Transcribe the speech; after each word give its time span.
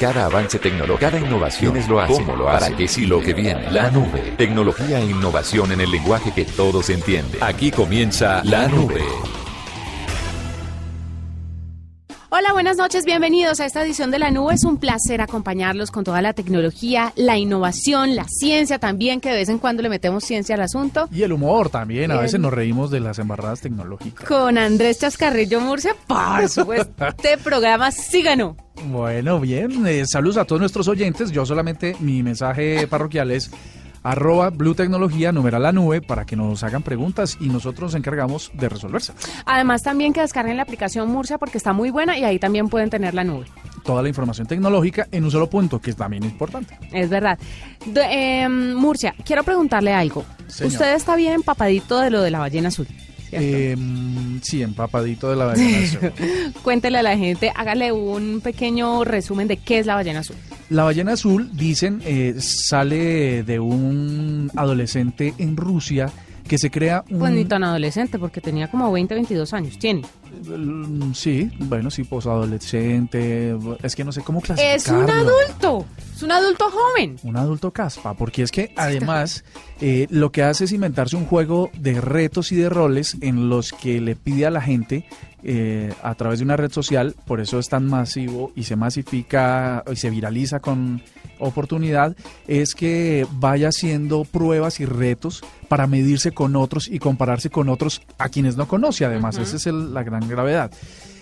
Cada 0.00 0.26
avance 0.26 0.58
tecnológico, 0.58 0.98
cada 0.98 1.18
innovación 1.18 1.74
es 1.76 1.88
lo 1.88 2.00
hace, 2.00 2.12
cómo 2.12 2.36
lo 2.36 2.50
hace, 2.50 2.66
para 2.66 2.76
qué 2.76 2.86
sí 2.86 3.06
lo 3.06 3.20
que 3.20 3.32
viene. 3.32 3.70
La 3.70 3.90
nube. 3.90 4.34
Tecnología 4.36 5.00
e 5.00 5.06
innovación 5.06 5.72
en 5.72 5.80
el 5.80 5.90
lenguaje 5.90 6.32
que 6.34 6.44
todos 6.44 6.90
entienden. 6.90 7.42
Aquí 7.42 7.70
comienza 7.70 8.42
La 8.44 8.68
Nube. 8.68 9.02
Hola, 12.38 12.52
buenas 12.52 12.76
noches, 12.76 13.06
bienvenidos 13.06 13.60
a 13.60 13.64
esta 13.64 13.82
edición 13.82 14.10
de 14.10 14.18
La 14.18 14.30
Nube. 14.30 14.52
Es 14.52 14.64
un 14.64 14.76
placer 14.76 15.22
acompañarlos 15.22 15.90
con 15.90 16.04
toda 16.04 16.20
la 16.20 16.34
tecnología, 16.34 17.14
la 17.16 17.38
innovación, 17.38 18.14
la 18.14 18.26
ciencia 18.28 18.78
también, 18.78 19.22
que 19.22 19.30
de 19.30 19.36
vez 19.36 19.48
en 19.48 19.58
cuando 19.58 19.82
le 19.82 19.88
metemos 19.88 20.22
ciencia 20.22 20.54
al 20.54 20.60
asunto. 20.60 21.08
Y 21.10 21.22
el 21.22 21.32
humor 21.32 21.70
también, 21.70 22.10
a 22.10 22.20
veces 22.20 22.38
nos 22.38 22.52
reímos 22.52 22.90
de 22.90 23.00
las 23.00 23.18
embarradas 23.18 23.62
tecnológicas. 23.62 24.28
Con 24.28 24.58
Andrés 24.58 24.98
Chascarrillo 24.98 25.62
Murcia, 25.62 25.96
por 26.06 26.46
supuesto, 26.50 27.06
este 27.06 27.38
programa 27.38 27.90
sí 27.90 28.20
ganó. 28.20 28.54
Bueno, 28.84 29.40
bien, 29.40 29.86
eh, 29.86 30.04
saludos 30.06 30.36
a 30.36 30.44
todos 30.44 30.60
nuestros 30.60 30.88
oyentes. 30.88 31.32
Yo 31.32 31.46
solamente, 31.46 31.96
mi 32.00 32.22
mensaje 32.22 32.86
parroquial 32.86 33.30
es 33.30 33.50
arroba 34.06 34.50
Blue 34.50 34.74
Tecnología, 34.74 35.32
numeral 35.32 35.64
la 35.64 35.72
nube, 35.72 36.00
para 36.00 36.24
que 36.24 36.36
nos 36.36 36.62
hagan 36.62 36.82
preguntas 36.82 37.36
y 37.40 37.48
nosotros 37.48 37.92
nos 37.92 37.94
encargamos 37.96 38.52
de 38.54 38.68
resolverse. 38.68 39.12
Además, 39.44 39.82
también 39.82 40.12
que 40.12 40.20
descarguen 40.20 40.56
la 40.56 40.62
aplicación 40.62 41.10
Murcia 41.10 41.38
porque 41.38 41.58
está 41.58 41.72
muy 41.72 41.90
buena 41.90 42.16
y 42.16 42.24
ahí 42.24 42.38
también 42.38 42.68
pueden 42.68 42.88
tener 42.88 43.14
la 43.14 43.24
nube. 43.24 43.46
Toda 43.84 44.02
la 44.02 44.08
información 44.08 44.46
tecnológica 44.46 45.08
en 45.10 45.24
un 45.24 45.30
solo 45.30 45.50
punto, 45.50 45.80
que 45.80 45.90
es 45.90 45.96
también 45.96 46.22
importante. 46.22 46.78
Es 46.92 47.10
verdad. 47.10 47.38
Em, 47.94 48.74
Murcia, 48.74 49.14
quiero 49.24 49.42
preguntarle 49.42 49.92
algo. 49.92 50.24
¿Usted 50.48 50.94
está 50.94 51.16
bien 51.16 51.32
empapadito 51.32 51.98
de 51.98 52.10
lo 52.10 52.22
de 52.22 52.30
la 52.30 52.38
ballena 52.38 52.68
azul? 52.68 52.86
Eh, 53.32 53.76
sí, 54.42 54.62
empapadito 54.62 55.30
de 55.30 55.36
la 55.36 55.46
ballena 55.46 55.78
azul. 55.84 56.12
Cuéntele 56.62 56.98
a 56.98 57.02
la 57.02 57.16
gente, 57.16 57.52
hágale 57.54 57.90
un 57.90 58.40
pequeño 58.40 59.02
resumen 59.02 59.48
de 59.48 59.56
qué 59.56 59.80
es 59.80 59.86
la 59.86 59.96
ballena 59.96 60.20
azul. 60.20 60.36
La 60.68 60.84
ballena 60.84 61.12
azul, 61.12 61.50
dicen, 61.56 62.02
eh, 62.04 62.34
sale 62.38 63.44
de 63.44 63.60
un 63.60 64.50
adolescente 64.56 65.32
en 65.38 65.56
Rusia 65.56 66.10
que 66.46 66.58
se 66.58 66.70
crea 66.70 67.04
un... 67.10 67.18
Pues 67.18 67.32
ni 67.32 67.44
tan 67.44 67.64
adolescente, 67.64 68.18
porque 68.18 68.40
tenía 68.40 68.70
como 68.70 68.90
20, 68.90 69.14
22 69.14 69.52
años. 69.52 69.78
¿Tiene? 69.78 70.02
Mm, 70.44 71.12
sí, 71.12 71.50
bueno, 71.58 71.90
sí, 71.90 72.04
posadolescente. 72.04 73.56
Es 73.82 73.94
que 73.96 74.04
no 74.04 74.12
sé 74.12 74.22
cómo 74.22 74.40
clasificarlo. 74.40 74.76
Es 74.76 74.88
un 74.88 75.10
adulto. 75.10 75.86
Es 76.14 76.22
un 76.22 76.32
adulto 76.32 76.70
joven. 76.70 77.16
Un 77.22 77.36
adulto 77.36 77.70
caspa, 77.72 78.14
porque 78.14 78.42
es 78.42 78.50
que 78.50 78.72
además 78.76 79.44
eh, 79.80 80.06
lo 80.10 80.30
que 80.30 80.42
hace 80.42 80.64
es 80.64 80.72
inventarse 80.72 81.16
un 81.16 81.26
juego 81.26 81.70
de 81.78 82.00
retos 82.00 82.52
y 82.52 82.56
de 82.56 82.68
roles 82.68 83.16
en 83.20 83.48
los 83.48 83.72
que 83.72 84.00
le 84.00 84.16
pide 84.16 84.46
a 84.46 84.50
la 84.50 84.60
gente 84.60 85.04
eh, 85.48 85.94
a 86.02 86.16
través 86.16 86.40
de 86.40 86.44
una 86.44 86.56
red 86.56 86.72
social, 86.72 87.14
por 87.24 87.40
eso 87.40 87.60
es 87.60 87.68
tan 87.68 87.86
masivo 87.86 88.50
y 88.56 88.64
se 88.64 88.74
masifica 88.74 89.84
y 89.88 89.94
se 89.94 90.10
viraliza 90.10 90.58
con 90.58 91.00
oportunidad, 91.38 92.16
es 92.48 92.74
que 92.74 93.24
vaya 93.30 93.68
haciendo 93.68 94.24
pruebas 94.24 94.80
y 94.80 94.86
retos 94.86 95.44
para 95.68 95.86
medirse 95.86 96.32
con 96.32 96.56
otros 96.56 96.88
y 96.88 96.98
compararse 96.98 97.48
con 97.48 97.68
otros 97.68 98.02
a 98.18 98.28
quienes 98.28 98.56
no 98.56 98.66
conoce. 98.66 99.04
Además, 99.04 99.38
esa 99.38 99.54
es 99.54 99.66
la 99.66 100.02
gran 100.02 100.28
gravedad. 100.28 100.72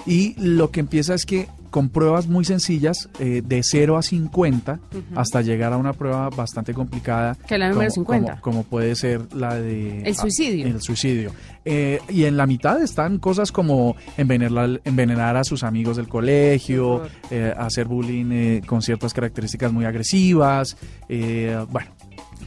Y 0.07 0.35
lo 0.39 0.71
que 0.71 0.81
empieza 0.81 1.15
es 1.15 1.25
que 1.25 1.49
con 1.75 1.89
pruebas 1.89 2.29
muy 2.29 2.45
sencillas, 2.45 3.09
eh, 3.19 3.43
de 3.45 3.61
0 3.65 3.97
a 3.97 4.03
50, 4.03 4.79
hasta 5.17 5.43
llegar 5.43 5.73
a 5.73 5.77
una 5.77 5.93
prueba 5.93 6.31
bastante 6.31 6.73
complicada. 6.73 7.37
Que 7.49 7.59
la 7.59 7.69
número 7.69 7.91
50. 7.91 8.41
Como, 8.43 8.63
puede 8.63 8.95
ser 8.95 9.35
la 9.35 9.57
de... 9.57 10.03
El 10.03 10.15
suicidio. 10.15 10.69
el 10.69 10.81
suicidio. 10.81 11.33
Eh, 11.65 11.99
y 12.09 12.27
en 12.27 12.37
la 12.37 12.47
mitad 12.47 12.81
están 12.81 13.19
cosas 13.19 13.51
como 13.51 13.97
envenenar, 14.17 14.83
envenenar 14.85 15.37
a 15.37 15.43
sus 15.43 15.65
amigos 15.65 15.97
del 15.97 16.07
colegio, 16.07 17.03
eh, 17.33 17.53
hacer 17.59 17.89
bullying 17.89 18.61
con 18.61 18.81
ciertas 18.81 19.13
características 19.13 19.73
muy 19.73 19.85
agresivas. 19.85 20.77
bueno, 21.09 21.91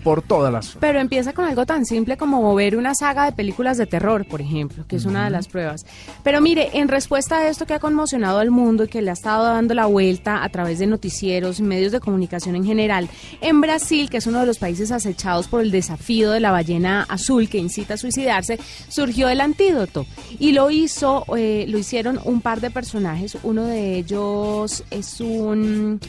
por 0.08 0.22
todas 0.22 0.54
las... 0.54 0.78
Pero 0.80 1.02
empieza 1.02 1.34
con 1.34 1.44
algo 1.44 1.66
tan 1.66 1.86
simple 1.86 2.16
como 2.16 2.56
ver 2.56 2.78
una 2.78 2.96
saga 2.96 3.26
de 3.26 3.34
películas 3.34 3.78
de 3.78 3.88
terror, 3.88 4.26
por 4.26 4.40
ejemplo, 4.40 4.86
que 4.88 4.96
es 4.96 5.04
una 5.04 5.26
de 5.26 5.32
las 5.32 5.50
pruebas. 5.50 5.86
Pero 6.24 6.40
mire, 6.40 6.70
en 6.76 6.88
respuesta 6.88 7.40
a 7.40 7.50
esto 7.50 7.66
que 7.66 7.74
ha 7.74 7.80
conmocionado 7.80 8.40
al 8.40 8.50
mundo 8.50 8.86
y 8.86 8.88
que 8.88 9.02
le 9.02 9.10
ha 9.10 9.14
estado 9.14 9.44
dando 9.44 9.74
la 9.74 9.86
vuelta 9.86 10.46
a 10.46 10.48
través 10.48 10.80
de 10.80 10.88
noticieros 10.88 11.60
y 11.60 11.64
medios 11.64 11.92
de 11.92 12.00
comunicación 12.00 12.56
en 12.56 12.64
general, 12.64 13.10
en 13.42 13.60
Brasil, 13.60 14.10
que 14.10 14.16
es 14.16 14.28
uno 14.28 14.40
de 14.40 14.46
los 14.46 14.60
países 14.60 14.94
acechados 14.94 15.50
por 15.50 15.60
el 15.60 15.72
desafío 15.72 16.32
de 16.32 16.40
la 16.40 16.52
ballena 16.52 17.06
azul 17.10 17.50
que 17.50 17.58
incita 17.58 17.96
a 17.96 17.98
suicidarse, 17.98 18.62
surgió 18.88 19.28
el 19.28 19.42
antídoto. 19.42 20.06
Y 20.40 20.54
lo 20.54 20.72
hizo, 20.72 21.26
eh, 21.36 21.66
lo 21.68 21.78
hicieron 21.78 22.18
un 22.24 22.40
par 22.40 22.62
de 22.62 22.72
personajes. 22.72 23.38
Uno 23.44 23.66
de 23.66 23.98
ellos 23.98 24.86
es 24.90 25.20
un 25.20 26.00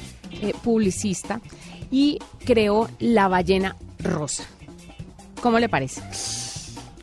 eh, 0.41 0.53
publicista 0.63 1.41
y 1.91 2.19
creó 2.45 2.89
la 3.01 3.27
ballena 3.27 3.75
rosa. 4.01 4.45
¿Cómo 5.41 5.59
le 5.59 5.69
parece? 5.69 6.03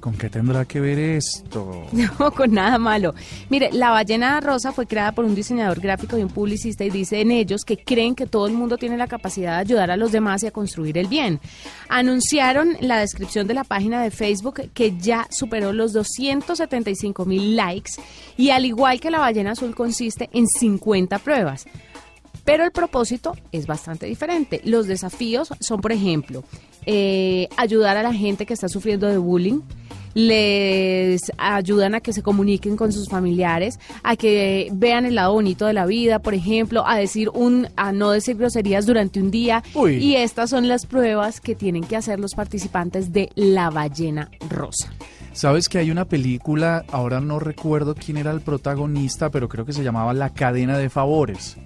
¿Con 0.05 0.13
qué 0.13 0.29
tendrá 0.29 0.65
que 0.65 0.79
ver 0.79 0.99
esto? 0.99 1.87
No, 2.19 2.31
con 2.31 2.53
nada 2.53 2.77
malo. 2.77 3.15
Mire, 3.49 3.71
la 3.71 3.89
ballena 3.89 4.39
rosa 4.39 4.71
fue 4.71 4.85
creada 4.85 5.13
por 5.13 5.25
un 5.25 5.33
diseñador 5.33 5.79
gráfico 5.79 6.15
y 6.15 6.21
un 6.21 6.29
publicista 6.29 6.83
y 6.83 6.91
dice 6.91 7.21
en 7.21 7.31
ellos 7.31 7.65
que 7.65 7.77
creen 7.77 8.13
que 8.13 8.27
todo 8.27 8.45
el 8.45 8.53
mundo 8.53 8.77
tiene 8.77 8.97
la 8.97 9.07
capacidad 9.07 9.55
de 9.55 9.61
ayudar 9.61 9.89
a 9.89 9.97
los 9.97 10.11
demás 10.11 10.43
y 10.43 10.47
a 10.47 10.51
construir 10.51 10.99
el 10.99 11.07
bien. 11.07 11.39
Anunciaron 11.89 12.77
la 12.81 12.99
descripción 12.99 13.47
de 13.47 13.55
la 13.55 13.63
página 13.63 14.03
de 14.03 14.11
Facebook 14.11 14.69
que 14.75 14.95
ya 14.95 15.25
superó 15.31 15.73
los 15.73 15.91
275 15.93 17.25
mil 17.25 17.55
likes 17.55 17.93
y 18.37 18.51
al 18.51 18.65
igual 18.65 18.99
que 18.99 19.09
la 19.09 19.17
ballena 19.17 19.53
azul 19.53 19.73
consiste 19.73 20.29
en 20.33 20.45
50 20.47 21.17
pruebas. 21.17 21.65
Pero 22.45 22.63
el 22.63 22.71
propósito 22.71 23.35
es 23.51 23.67
bastante 23.67 24.05
diferente. 24.05 24.61
Los 24.63 24.87
desafíos 24.87 25.49
son, 25.59 25.81
por 25.81 25.91
ejemplo, 25.91 26.43
eh, 26.85 27.49
ayudar 27.57 27.97
a 27.97 28.03
la 28.03 28.13
gente 28.13 28.45
que 28.45 28.53
está 28.53 28.69
sufriendo 28.69 29.07
de 29.07 29.17
bullying, 29.17 29.61
les 30.13 31.31
ayudan 31.37 31.93
a 31.93 31.99
que 31.99 32.13
se 32.13 32.23
comuniquen 32.23 32.77
con 32.77 32.93
sus 32.93 33.09
familiares, 33.09 33.79
a 34.01 34.15
que 34.15 34.69
vean 34.71 35.05
el 35.05 35.15
lado 35.15 35.33
bonito 35.33 35.65
de 35.65 35.73
la 35.73 35.85
vida, 35.85 36.19
por 36.19 36.33
ejemplo, 36.33 36.87
a 36.87 36.97
decir 36.97 37.29
un, 37.29 37.67
a 37.75 37.91
no 37.91 38.11
decir 38.11 38.37
groserías 38.37 38.85
durante 38.85 39.19
un 39.19 39.29
día. 39.29 39.61
Y 39.75 40.15
estas 40.15 40.51
son 40.51 40.67
las 40.67 40.85
pruebas 40.85 41.41
que 41.41 41.53
tienen 41.53 41.83
que 41.83 41.97
hacer 41.97 42.19
los 42.19 42.33
participantes 42.33 43.11
de 43.11 43.29
La 43.35 43.69
Ballena 43.69 44.29
Rosa. 44.49 44.93
Sabes 45.33 45.67
que 45.67 45.79
hay 45.79 45.91
una 45.91 46.05
película, 46.05 46.85
ahora 46.91 47.19
no 47.19 47.39
recuerdo 47.39 47.93
quién 47.93 48.15
era 48.15 48.31
el 48.31 48.39
protagonista, 48.39 49.29
pero 49.31 49.49
creo 49.49 49.65
que 49.65 49.73
se 49.73 49.83
llamaba 49.83 50.13
La 50.13 50.29
cadena 50.29 50.77
de 50.77 50.89
favores. 50.89 51.57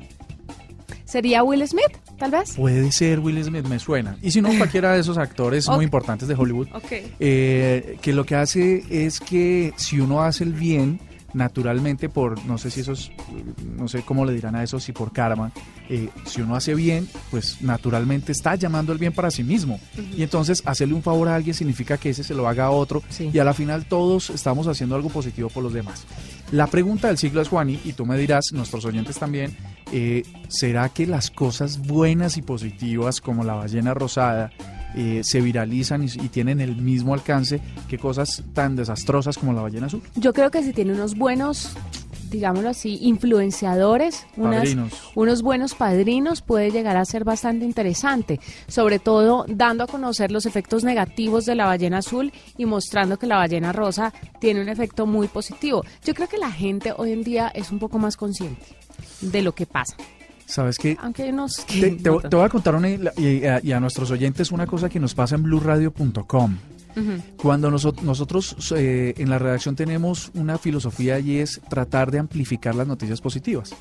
¿Sería 1.09 1.43
Will 1.43 1.67
Smith, 1.67 1.97
tal 2.19 2.29
vez? 2.29 2.53
Puede 2.53 2.91
ser 2.91 3.19
Will 3.19 3.43
Smith, 3.43 3.65
me 3.65 3.79
suena. 3.79 4.15
Y 4.21 4.29
si 4.29 4.43
no, 4.43 4.55
cualquiera 4.55 4.93
de 4.93 4.99
esos 4.99 5.17
actores 5.17 5.67
muy 5.69 5.83
importantes 5.83 6.27
de 6.27 6.35
Hollywood, 6.35 6.67
eh, 7.19 7.97
que 7.99 8.13
lo 8.13 8.27
que 8.27 8.35
hace 8.35 8.83
es 8.91 9.19
que 9.19 9.73
si 9.75 9.99
uno 9.99 10.21
hace 10.21 10.43
el 10.43 10.53
bien, 10.53 10.99
naturalmente 11.33 12.09
por, 12.09 12.45
no 12.45 12.59
sé 12.59 12.69
si 12.69 12.81
eso 12.81 12.91
es, 12.91 13.11
no 13.75 13.87
sé 13.87 14.03
cómo 14.03 14.23
le 14.23 14.33
dirán 14.33 14.55
a 14.55 14.63
eso, 14.63 14.79
si 14.79 14.91
por 14.91 15.11
karma, 15.11 15.51
eh, 15.89 16.09
si 16.25 16.41
uno 16.41 16.55
hace 16.55 16.75
bien, 16.75 17.09
pues 17.31 17.59
naturalmente 17.61 18.31
está 18.31 18.53
llamando 18.53 18.93
el 18.93 18.99
bien 18.99 19.11
para 19.11 19.31
sí 19.31 19.43
mismo. 19.43 19.79
Y 20.15 20.21
entonces 20.21 20.61
hacerle 20.65 20.93
un 20.93 21.01
favor 21.01 21.27
a 21.29 21.35
alguien 21.35 21.55
significa 21.55 21.97
que 21.97 22.11
ese 22.11 22.23
se 22.23 22.35
lo 22.35 22.47
haga 22.47 22.65
a 22.65 22.69
otro 22.71 23.01
y 23.19 23.39
a 23.39 23.43
la 23.43 23.55
final 23.55 23.85
todos 23.85 24.29
estamos 24.29 24.67
haciendo 24.67 24.95
algo 24.95 25.09
positivo 25.09 25.49
por 25.49 25.63
los 25.63 25.73
demás. 25.73 26.05
La 26.51 26.67
pregunta 26.67 27.07
del 27.07 27.17
siglo 27.17 27.41
es, 27.41 27.47
Juani, 27.47 27.79
y 27.83 27.93
tú 27.93 28.05
me 28.05 28.17
dirás, 28.17 28.51
nuestros 28.53 28.83
oyentes 28.85 29.17
también, 29.19 29.55
eh, 29.91 30.23
¿será 30.47 30.89
que 30.89 31.05
las 31.07 31.31
cosas 31.31 31.79
buenas 31.79 32.37
y 32.37 32.41
positivas 32.41 33.21
como 33.21 33.43
la 33.43 33.55
ballena 33.55 33.93
rosada, 33.93 34.51
eh, 34.95 35.21
se 35.23 35.39
viralizan 35.41 36.03
y, 36.03 36.07
tienen 36.29 36.61
el 36.61 36.75
mismo 36.75 37.13
alcance 37.13 37.61
que 37.87 37.99
cosas 37.99 38.43
tan 38.53 38.75
desastrosas 38.75 39.37
como 39.37 39.53
la 39.53 39.61
ballena 39.61 39.85
azul. 39.85 40.01
Yo 40.15 40.33
creo 40.33 40.49
que 40.49 40.63
si 40.63 40.73
tiene 40.73 40.93
unos 40.93 41.15
buenos 41.15 41.75
digámoslo 42.29 42.69
así, 42.69 42.99
influenciadores, 43.01 44.27
unos 45.15 45.41
buenos 45.41 45.73
padrinos, 45.73 46.43
puede 46.43 46.69
llegar 46.69 46.95
a 46.95 47.03
ser 47.03 47.23
bastante 47.23 47.65
interesante, 47.65 48.39
sobre 48.67 48.99
todo 48.99 49.45
dando 49.47 49.83
a 49.83 49.87
conocer 49.87 50.31
los 50.31 50.45
efectos 50.45 50.83
negativos 50.83 51.47
de 51.47 51.55
la 51.55 51.65
ballena 51.65 51.97
azul 51.99 52.31
y 52.55 52.65
mostrando 52.65 53.17
que 53.17 53.25
la 53.25 53.37
ballena 53.37 53.71
rosa 53.71 54.13
tiene 54.39 54.61
un 54.61 54.69
efecto 54.69 55.07
muy 55.07 55.27
positivo. 55.27 55.83
Yo 56.03 56.13
creo 56.13 56.27
que 56.27 56.37
la 56.37 56.51
gente 56.51 56.93
hoy 56.95 57.13
en 57.13 57.23
día 57.23 57.51
es 57.53 57.71
un 57.71 57.79
poco 57.79 57.97
más 57.97 58.15
consciente 58.15 58.63
de 59.21 59.41
lo 59.41 59.53
que 59.53 59.65
pasa. 59.65 59.95
Sabes 60.45 60.77
que 60.77 60.97
Aunque 60.99 61.31
nos, 61.31 61.63
te, 61.67 62.09
voy 62.09 62.43
a 62.43 62.49
contar 62.49 62.73
una, 62.73 62.89
y, 62.89 63.45
a, 63.45 63.79
nuestros 63.79 64.09
oyentes 64.09 64.51
una 64.51 64.65
cosa 64.65 64.89
que 64.89 64.99
nos 64.99 65.13
pasa 65.13 65.35
en 65.35 65.43
blueradio.com. 65.43 66.57
Cuando 67.37 67.71
nosotros 67.71 68.73
eh, 68.75 69.13
en 69.17 69.29
la 69.29 69.39
redacción 69.39 69.75
tenemos 69.75 70.31
una 70.33 70.57
filosofía 70.57 71.19
y 71.19 71.37
es 71.37 71.61
tratar 71.69 72.11
de 72.11 72.19
amplificar 72.19 72.75
las 72.75 72.87
noticias 72.87 73.21
positivas. 73.21 73.73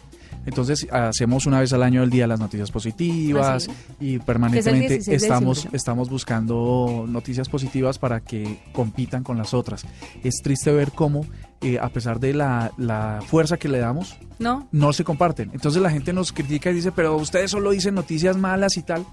Entonces 0.49 0.89
hacemos 0.91 1.45
una 1.45 1.61
vez 1.61 1.75
al 1.75 1.83
año 1.83 2.03
el 2.03 2.09
Día 2.09 2.25
de 2.25 2.29
las 2.29 2.41
Noticias 2.41 2.71
Positivas 2.71 3.69
y 4.01 4.19
permanentemente 4.19 5.15
estamos, 5.15 5.69
estamos 5.73 6.09
buscando 6.09 7.05
noticias 7.07 7.51
positivas 7.51 7.99
para 7.99 8.21
que 8.21 8.59
compitan 8.73 9.23
con 9.23 9.37
las 9.37 9.53
otras. 9.53 9.85
Es 10.25 10.37
triste 10.43 10.73
ver 10.73 10.93
cómo, 10.93 11.27
eh, 11.61 11.79
a 11.79 11.91
pesar 11.91 12.19
de 12.19 12.33
la, 12.33 12.73
la, 12.79 13.21
fuerza 13.27 13.59
que 13.59 13.69
le 13.69 13.79
damos, 13.79 14.17
no. 14.39 14.67
no 14.73 14.95
se 14.95 15.05
comparten. 15.05 15.51
Entonces 15.53 15.83
la 15.83 15.91
gente 15.91 16.15
nos 16.15 16.33
critica 16.33 16.71
y 16.71 16.75
dice, 16.75 16.93
pero 16.93 17.17
ustedes 17.17 17.51
solo 17.51 17.71
dicen 17.73 17.95
noticias 17.95 18.39
malas 18.39 18.79
y 18.79 18.83
tal. 18.83 19.05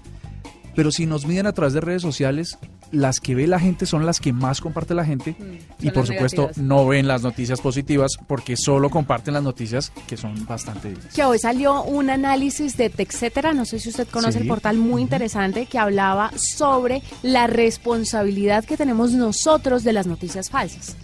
Pero 0.76 0.92
si 0.92 1.06
nos 1.06 1.26
miden 1.26 1.46
a 1.46 1.52
través 1.52 1.72
de 1.72 1.80
redes 1.80 2.02
sociales, 2.02 2.58
las 2.92 3.18
que 3.18 3.34
ve 3.34 3.46
la 3.46 3.58
gente 3.58 3.86
son 3.86 4.06
las 4.06 4.20
que 4.20 4.32
más 4.32 4.60
comparte 4.60 4.94
la 4.94 5.04
gente 5.04 5.34
mm, 5.38 5.86
y 5.86 5.90
por 5.90 6.06
supuesto 6.06 6.50
no 6.56 6.86
ven 6.86 7.08
las 7.08 7.22
noticias 7.22 7.60
positivas 7.60 8.12
porque 8.28 8.56
solo 8.56 8.90
comparten 8.90 9.34
las 9.34 9.42
noticias 9.42 9.90
que 10.06 10.16
son 10.16 10.46
bastante 10.46 10.94
Que 11.14 11.24
hoy 11.24 11.38
salió 11.38 11.82
un 11.82 12.10
análisis 12.10 12.76
de 12.76 12.90
Texetera, 12.90 13.52
no 13.52 13.64
sé 13.64 13.78
si 13.78 13.88
usted 13.88 14.06
conoce 14.08 14.38
el 14.38 14.46
portal 14.46 14.76
muy 14.76 15.02
interesante 15.02 15.66
que 15.66 15.78
hablaba 15.78 16.30
sobre 16.36 17.02
la 17.22 17.46
responsabilidad 17.46 18.64
que 18.64 18.76
tenemos 18.76 19.12
nosotros 19.12 19.82
de 19.82 19.92
las 19.92 20.06
noticias 20.06 20.50
falsas. 20.50 20.96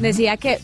Decía 0.00 0.36
que 0.36 0.58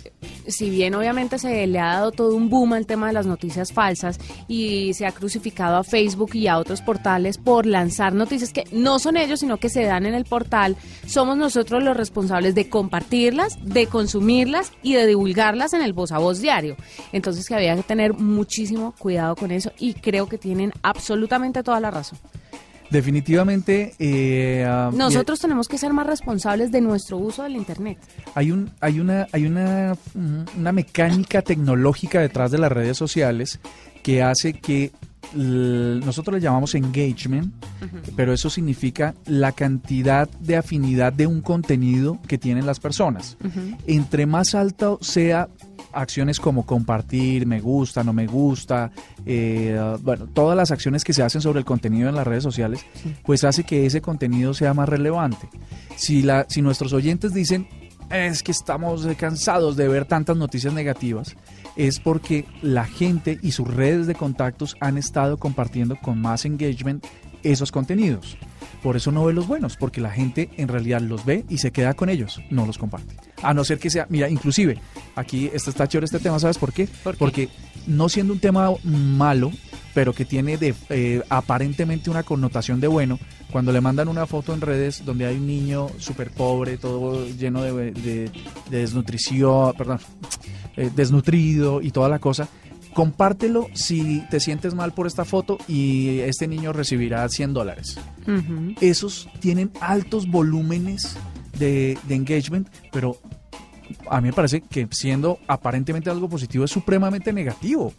si 0.47 0.71
bien 0.71 0.94
obviamente 0.94 1.39
se 1.39 1.67
le 1.67 1.79
ha 1.79 1.94
dado 1.94 2.12
todo 2.12 2.35
un 2.37 2.49
boom 2.50 2.73
al 2.75 2.87
tema 2.87 3.06
de 3.06 3.12
las 3.12 3.27
noticias 3.27 3.73
falsas 3.73 4.19
y 4.49 4.93
se 4.94 5.06
ha 5.06 5.12
crucificado 5.12 5.77
a 5.77 5.85
Facebook 5.85 6.35
y 6.35 6.49
a 6.49 6.59
otros 6.59 6.83
portales 6.83 7.39
por 7.39 7.67
lanzar 7.67 8.12
noticias 8.12 8.53
que 8.53 8.65
no 8.73 8.99
son 8.99 9.17
ellos, 9.17 9.41
sino 9.41 9.59
que 9.59 9.69
se 9.69 9.85
dan 9.85 10.06
en 10.06 10.15
el 10.15 10.25
portal, 10.25 10.77
somos 11.06 11.37
nosotros 11.37 11.83
los 11.83 11.97
responsables 11.97 12.55
de 12.55 12.69
compartirlas, 12.69 13.59
de 13.62 13.87
consumirlas 13.87 14.73
y 14.83 14.94
de 14.94 15.06
divulgarlas 15.06 15.73
en 15.73 15.83
el 15.83 15.93
voz 15.93 16.12
a 16.12 16.19
voz 16.19 16.41
diario. 16.41 16.77
Entonces 17.12 17.47
que 17.47 17.55
había 17.55 17.77
que 17.77 17.83
tener 17.83 18.15
muchísimo 18.15 18.94
cuidado 18.99 19.37
con 19.37 19.50
eso 19.50 19.73
y 19.79 19.94
creo 19.94 20.29
que 20.29 20.39
tienen 20.39 20.73
absolutamente 20.83 21.62
toda 21.62 21.81
la 21.81 21.91
razón. 21.91 22.19
Definitivamente. 22.93 23.94
Eh, 23.99 24.65
ah, 24.69 24.91
Nosotros 24.93 25.41
tenemos 25.41 25.67
que 25.67 25.79
ser 25.79 25.93
más 25.94 26.06
responsables 26.06 26.71
de 26.71 26.83
nuestro 26.83 27.17
uso 27.17 27.43
del 27.43 27.56
Internet. 27.56 27.99
Hay, 28.35 28.53
un, 28.53 28.71
hay, 28.81 29.00
una, 29.00 29.27
hay 29.33 29.47
una, 29.47 29.97
una 30.15 30.73
mecánica 30.73 31.41
tecnológica 31.41 32.21
detrás 32.21 32.50
de 32.50 32.59
las 32.59 32.71
redes 32.71 32.99
sociales 32.99 33.61
que 34.03 34.23
hace 34.23 34.53
que 34.53 34.93
nosotros 35.35 36.35
le 36.35 36.41
llamamos 36.41 36.75
engagement, 36.75 37.53
pero 38.17 38.33
eso 38.33 38.50
significa 38.50 39.15
la 39.27 39.53
cantidad 39.53 40.29
de 40.29 40.56
afinidad 40.56 41.12
de 41.12 41.27
un 41.27 41.41
contenido 41.41 42.19
que 42.29 42.39
tienen 42.39 42.67
las 42.67 42.81
personas. 42.81 43.39
Entre 43.87 44.27
más 44.27 44.55
alto 44.55 44.99
sea 45.00 45.49
acciones 45.93 46.41
como 46.41 46.65
compartir, 46.67 47.47
me 47.47 47.61
gusta, 47.61 48.03
no 48.03 48.12
me 48.12 48.27
gusta, 48.27 48.91
eh, 49.27 49.79
bueno, 50.03 50.27
todas 50.27 50.56
las 50.56 50.71
acciones 50.71 51.05
que 51.05 51.12
se 51.12 51.23
hacen 51.23 51.41
sobre 51.41 51.61
el 51.61 51.65
contenido 51.65 52.09
en 52.09 52.15
las 52.15 52.27
redes 52.27 52.43
sociales, 52.43 52.85
pues 53.25 53.44
hace 53.44 53.65
que 53.65 53.87
ese 53.87 54.00
contenido 54.00 54.55
sea 54.55 54.75
más 54.75 54.89
relevante. 54.89 55.49
Si, 55.97 56.23
la, 56.23 56.47
si 56.49 56.62
nuestros 56.62 56.93
oyentes 56.93 57.33
dicen, 57.35 57.67
es 58.11 58.43
que 58.43 58.53
estamos 58.53 59.06
cansados 59.17 59.77
de 59.77 59.89
ver 59.89 60.05
tantas 60.05 60.37
noticias 60.37 60.75
negativas, 60.75 61.35
es 61.77 61.99
porque 61.99 62.44
la 62.61 62.85
gente 62.85 63.39
y 63.43 63.53
sus 63.53 63.67
redes 63.67 64.06
de 64.06 64.15
contactos 64.15 64.77
han 64.81 64.99
estado 64.99 65.39
compartiendo 65.39 65.97
con 65.97 66.21
más 66.21 66.44
engagement 66.44 67.05
esos 67.43 67.73
contenidos. 67.73 68.37
Por 68.83 68.97
eso 68.97 69.12
no 69.12 69.25
ve 69.25 69.33
los 69.33 69.47
buenos, 69.47 69.77
porque 69.77 70.00
la 70.00 70.11
gente 70.11 70.50
en 70.56 70.69
realidad 70.69 71.00
los 71.00 71.25
ve 71.25 71.44
y 71.49 71.59
se 71.59 71.71
queda 71.71 71.94
con 71.94 72.09
ellos, 72.09 72.41
no 72.50 72.67
los 72.67 72.79
comparte. 72.79 73.17
A 73.43 73.55
no 73.55 73.65
ser 73.65 73.79
que 73.79 73.91
sea, 73.91 74.06
mira, 74.09 74.29
inclusive, 74.29 74.79
aquí 75.15 75.50
está, 75.53 75.71
está 75.71 75.87
chévere 75.87 76.06
este 76.06 76.19
tema, 76.19 76.39
¿sabes 76.41 76.59
por 76.59 76.73
qué? 76.73 76.89
Porque 77.19 77.49
no 77.87 78.09
siendo 78.09 78.33
un 78.33 78.41
tema 78.41 78.71
malo, 78.83 79.53
pero 79.94 80.12
que 80.12 80.25
tiene 80.25 80.56
de, 80.56 80.75
eh, 80.91 81.23
aparentemente 81.29 82.11
una 82.11 82.23
connotación 82.23 82.81
de 82.81 82.89
bueno, 82.89 83.19
cuando 83.50 83.71
le 83.71 83.81
mandan 83.81 84.09
una 84.09 84.27
foto 84.27 84.55
en 84.55 84.61
redes 84.61 85.05
donde 85.05 85.27
hay 85.27 85.37
un 85.37 85.47
niño 85.47 85.89
súper 85.99 86.31
pobre, 86.31 86.79
todo 86.79 87.27
lleno 87.27 87.62
de, 87.62 88.31
desnutrición, 88.71 89.75
perdón, 89.75 90.00
eh, 90.77 90.91
desnutrido 90.94 91.83
y 91.83 91.91
toda 91.91 92.09
la 92.09 92.19
cosa, 92.19 92.49
compártelo 92.93 93.69
si 93.75 94.23
te 94.31 94.41
sientes 94.41 94.75
mal 94.75 94.93
por 94.93 95.06
esta 95.06 95.25
foto 95.25 95.59
y 95.69 96.21
este 96.21 96.47
niño 96.47 96.73
recibirá 96.73 97.29
100 97.29 97.55
dólares. 97.55 97.99
Esos 98.81 99.29
tienen 99.41 99.71
altos 99.81 100.29
volúmenes 100.29 101.17
de, 101.59 101.99
engagement, 102.09 102.69
pero 102.91 103.19
a 104.11 104.21
mí 104.21 104.29
me 104.29 104.33
parece 104.33 104.61
que 104.61 104.89
siendo 104.91 105.39
aparentemente 105.47 106.11
algo 106.11 106.29
positivo 106.29 106.65
es 106.65 106.71
supremamente 106.71 107.33
negativo. 107.33 107.93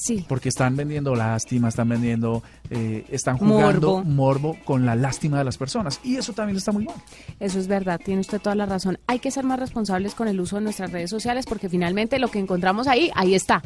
Sí. 0.00 0.24
Porque 0.26 0.48
están 0.48 0.76
vendiendo 0.76 1.14
lástima, 1.14 1.68
están 1.68 1.90
vendiendo, 1.90 2.42
eh, 2.70 3.04
están 3.10 3.36
jugando 3.36 4.02
morbo. 4.02 4.56
con 4.64 4.86
la 4.86 4.94
lástima 4.94 5.38
de 5.38 5.44
las 5.44 5.58
personas. 5.58 6.00
Y 6.02 6.16
eso 6.16 6.32
también 6.32 6.56
está 6.56 6.72
muy 6.72 6.84
mal. 6.84 6.96
Eso 7.38 7.58
es 7.58 7.68
verdad, 7.68 8.00
tiene 8.02 8.22
usted 8.22 8.40
toda 8.40 8.54
la 8.54 8.64
razón. 8.64 8.98
Hay 9.06 9.18
que 9.18 9.30
ser 9.30 9.44
más 9.44 9.60
responsables 9.60 10.14
con 10.14 10.26
el 10.26 10.40
uso 10.40 10.56
de 10.56 10.62
nuestras 10.62 10.90
redes 10.90 11.10
sociales 11.10 11.44
porque 11.46 11.68
finalmente 11.68 12.18
lo 12.18 12.28
que 12.28 12.38
encontramos 12.38 12.86
ahí, 12.86 13.10
ahí 13.14 13.34
está 13.34 13.62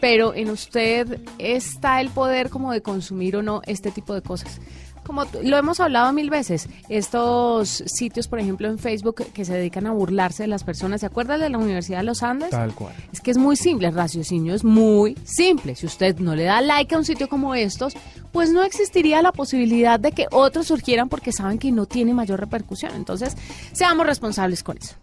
pero 0.00 0.34
en 0.34 0.50
usted 0.50 1.20
está 1.38 2.00
el 2.00 2.10
poder 2.10 2.50
como 2.50 2.72
de 2.72 2.82
consumir 2.82 3.36
o 3.36 3.42
no 3.42 3.62
este 3.66 3.92
tipo 3.92 4.14
de 4.14 4.20
cosas. 4.20 4.60
Como 5.04 5.24
lo 5.42 5.56
hemos 5.56 5.80
hablado 5.80 6.12
mil 6.12 6.30
veces, 6.30 6.68
estos 6.88 7.82
sitios, 7.86 8.28
por 8.28 8.38
ejemplo, 8.38 8.68
en 8.68 8.78
Facebook 8.78 9.26
que 9.32 9.44
se 9.44 9.54
dedican 9.54 9.86
a 9.86 9.92
burlarse 9.92 10.44
de 10.44 10.46
las 10.46 10.62
personas, 10.62 11.00
¿se 11.00 11.06
acuerda 11.06 11.38
de 11.38 11.48
la 11.48 11.58
Universidad 11.58 11.98
de 11.98 12.04
los 12.04 12.22
Andes? 12.22 12.50
Tal 12.50 12.74
cual. 12.74 12.94
Es 13.12 13.20
que 13.20 13.32
es 13.32 13.36
muy 13.36 13.56
simple, 13.56 13.88
el 13.88 13.94
raciocinio 13.94 14.54
es 14.54 14.62
muy 14.62 15.16
simple. 15.24 15.74
Si 15.74 15.86
usted 15.86 16.18
no 16.18 16.36
le 16.36 16.44
da 16.44 16.60
like 16.60 16.94
a 16.94 16.98
un 16.98 17.04
sitio 17.04 17.28
como 17.28 17.54
estos, 17.54 17.94
pues 18.30 18.52
no 18.52 18.62
existiría 18.62 19.22
la 19.22 19.32
posibilidad 19.32 19.98
de 19.98 20.12
que 20.12 20.26
otros 20.30 20.68
surgieran 20.68 21.08
porque 21.08 21.32
saben 21.32 21.58
que 21.58 21.72
no 21.72 21.86
tiene 21.86 22.14
mayor 22.14 22.38
repercusión. 22.38 22.94
Entonces, 22.94 23.36
seamos 23.72 24.06
responsables 24.06 24.62
con 24.62 24.78
eso. 24.78 24.94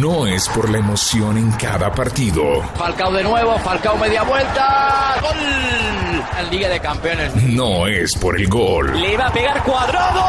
No 0.00 0.26
es 0.26 0.48
por 0.48 0.70
la 0.70 0.78
emoción 0.78 1.36
en 1.36 1.52
cada 1.52 1.92
partido. 1.92 2.62
Falcao 2.74 3.12
de 3.12 3.22
nuevo, 3.22 3.58
Falcao 3.58 3.98
media 3.98 4.22
vuelta. 4.22 5.16
¡Gol! 5.20 6.24
En 6.38 6.50
Liga 6.50 6.70
de 6.70 6.80
Campeones. 6.80 7.34
No 7.36 7.86
es 7.86 8.16
por 8.16 8.40
el 8.40 8.48
gol. 8.48 8.98
Le 8.98 9.16
va 9.18 9.26
a 9.26 9.32
pegar 9.32 9.62
cuadrado. 9.62 10.24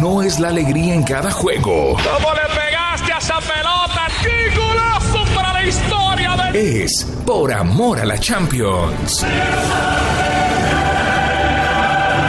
No 0.00 0.22
es 0.22 0.38
la 0.38 0.48
alegría 0.48 0.92
en 0.92 1.02
cada 1.02 1.30
juego. 1.30 1.96
¿Cómo 1.96 2.34
le 2.34 2.60
pegaste 2.60 3.12
a 3.14 3.18
esa 3.18 3.38
pelota? 3.40 4.06
¡Qué 4.22 4.54
golazo 4.54 5.34
para 5.34 5.52
la 5.54 5.64
historia! 5.64 6.36
De... 6.52 6.84
Es 6.84 7.04
por 7.24 7.52
amor 7.52 8.00
a 8.00 8.04
la 8.04 8.18
Champions. 8.18 9.24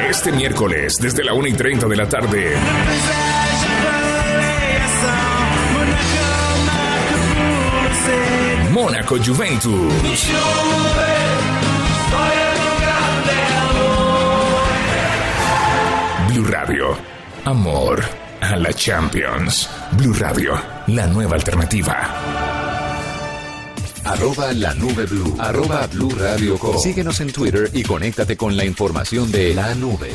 Este 0.09 0.31
miércoles, 0.31 0.97
desde 1.01 1.23
la 1.23 1.33
1 1.33 1.47
y 1.47 1.53
30 1.53 1.87
de 1.87 1.95
la 1.97 2.07
tarde. 2.07 2.57
Mónaco 8.81 9.15
Juventus. 9.19 10.27
Blue 16.27 16.45
Radio. 16.49 16.97
Amor 17.45 18.03
a 18.41 18.55
la 18.57 18.73
Champions. 18.73 19.69
Blue 19.91 20.13
Radio, 20.13 20.53
la 20.87 21.05
nueva 21.05 21.35
alternativa. 21.35 22.09
Arroba 24.03 24.51
la 24.53 24.73
nube 24.73 25.05
blue. 25.05 25.35
Arroba 25.37 25.85
blue 25.85 26.15
radio 26.17 26.57
Síguenos 26.79 27.21
en 27.21 27.31
Twitter 27.31 27.69
y 27.73 27.83
conéctate 27.83 28.35
con 28.35 28.57
la 28.57 28.65
información 28.65 29.31
de 29.31 29.53
la 29.53 29.75
nube. 29.75 30.09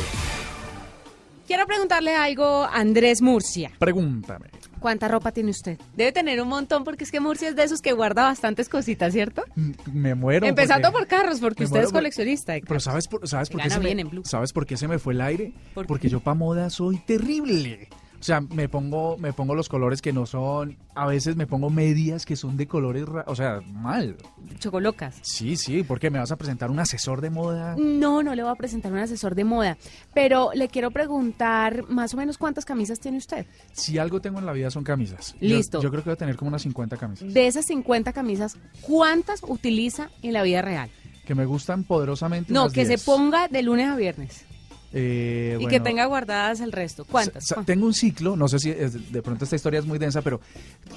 Quiero 1.46 1.64
preguntarle 1.66 2.16
algo 2.16 2.64
a 2.64 2.72
Andrés 2.74 3.22
Murcia. 3.22 3.70
Pregúntame. 3.78 4.48
¿Cuánta 4.86 5.08
ropa 5.08 5.32
tiene 5.32 5.50
usted? 5.50 5.80
Debe 5.96 6.12
tener 6.12 6.40
un 6.40 6.46
montón 6.46 6.84
porque 6.84 7.02
es 7.02 7.10
que 7.10 7.18
Murcia 7.18 7.48
es 7.48 7.56
de 7.56 7.64
esos 7.64 7.82
que 7.82 7.90
guarda 7.90 8.22
bastantes 8.22 8.68
cositas, 8.68 9.12
¿cierto? 9.12 9.42
Mm, 9.56 9.72
me 9.92 10.14
muero. 10.14 10.46
Empezando 10.46 10.92
por 10.92 11.08
carros, 11.08 11.40
porque 11.40 11.64
usted 11.64 11.82
es 11.82 11.90
coleccionista. 11.90 12.54
pero 12.64 12.78
¿sabes 12.78 13.08
por, 13.08 13.26
¿sabes 13.26 13.50
por 13.50 13.62
qué 13.62 13.70
se 13.70 13.80
me, 13.80 14.06
¿sabes 14.22 14.52
por 14.52 14.64
qué 14.64 14.76
se 14.76 14.86
me 14.86 15.00
fue 15.00 15.14
el 15.14 15.22
aire? 15.22 15.52
porque 15.88 16.08
yo 16.08 16.20
para 16.20 16.36
moda 16.36 16.70
soy 16.70 16.98
terrible. 16.98 17.88
O 18.18 18.22
sea, 18.22 18.40
me 18.40 18.68
pongo, 18.68 19.16
me 19.18 19.32
pongo 19.32 19.54
los 19.54 19.68
colores 19.68 20.02
que 20.02 20.12
no 20.12 20.26
son. 20.26 20.78
A 20.94 21.06
veces 21.06 21.36
me 21.36 21.46
pongo 21.46 21.70
medias 21.70 22.24
que 22.24 22.36
son 22.36 22.56
de 22.56 22.66
colores, 22.66 23.04
o 23.26 23.36
sea, 23.36 23.60
mal. 23.72 24.16
Chocolocas. 24.58 25.18
Sí, 25.22 25.56
sí, 25.56 25.82
porque 25.82 26.10
me 26.10 26.18
vas 26.18 26.32
a 26.32 26.36
presentar 26.36 26.70
un 26.70 26.78
asesor 26.78 27.20
de 27.20 27.30
moda. 27.30 27.76
No, 27.78 28.22
no 28.22 28.34
le 28.34 28.42
voy 28.42 28.52
a 28.52 28.54
presentar 28.54 28.92
un 28.92 28.98
asesor 28.98 29.34
de 29.34 29.44
moda. 29.44 29.76
Pero 30.14 30.50
le 30.54 30.68
quiero 30.68 30.90
preguntar 30.90 31.88
más 31.88 32.14
o 32.14 32.16
menos 32.16 32.38
cuántas 32.38 32.64
camisas 32.64 33.00
tiene 33.00 33.18
usted. 33.18 33.46
Si 33.72 33.98
algo 33.98 34.20
tengo 34.20 34.38
en 34.38 34.46
la 34.46 34.52
vida 34.52 34.70
son 34.70 34.84
camisas. 34.84 35.34
Listo. 35.40 35.82
Yo, 35.82 35.90
creo 35.90 36.02
que 36.02 36.10
voy 36.10 36.14
a 36.14 36.18
tener 36.18 36.36
como 36.36 36.48
unas 36.48 36.62
50 36.62 36.96
camisas. 36.96 37.32
De 37.32 37.46
esas 37.46 37.66
50 37.66 38.12
camisas, 38.12 38.56
¿cuántas 38.80 39.42
utiliza 39.42 40.10
en 40.22 40.32
la 40.32 40.42
vida 40.42 40.62
real? 40.62 40.90
Que 41.26 41.34
me 41.34 41.44
gustan 41.44 41.84
poderosamente. 41.84 42.52
No, 42.52 42.70
que 42.70 42.86
se 42.86 42.98
ponga 42.98 43.48
de 43.48 43.62
lunes 43.62 43.88
a 43.88 43.96
viernes. 43.96 44.44
Eh, 44.98 45.58
y 45.60 45.66
que 45.66 45.78
tenga 45.78 46.06
guardadas 46.06 46.60
el 46.60 46.72
resto. 46.72 47.04
¿Cuántas? 47.04 47.54
Tengo 47.66 47.84
un 47.84 47.92
ciclo, 47.92 48.34
no 48.34 48.48
sé 48.48 48.58
si 48.58 48.72
de 48.72 49.22
pronto 49.22 49.44
esta 49.44 49.54
historia 49.54 49.78
es 49.78 49.84
muy 49.84 49.98
densa, 49.98 50.22
pero 50.22 50.40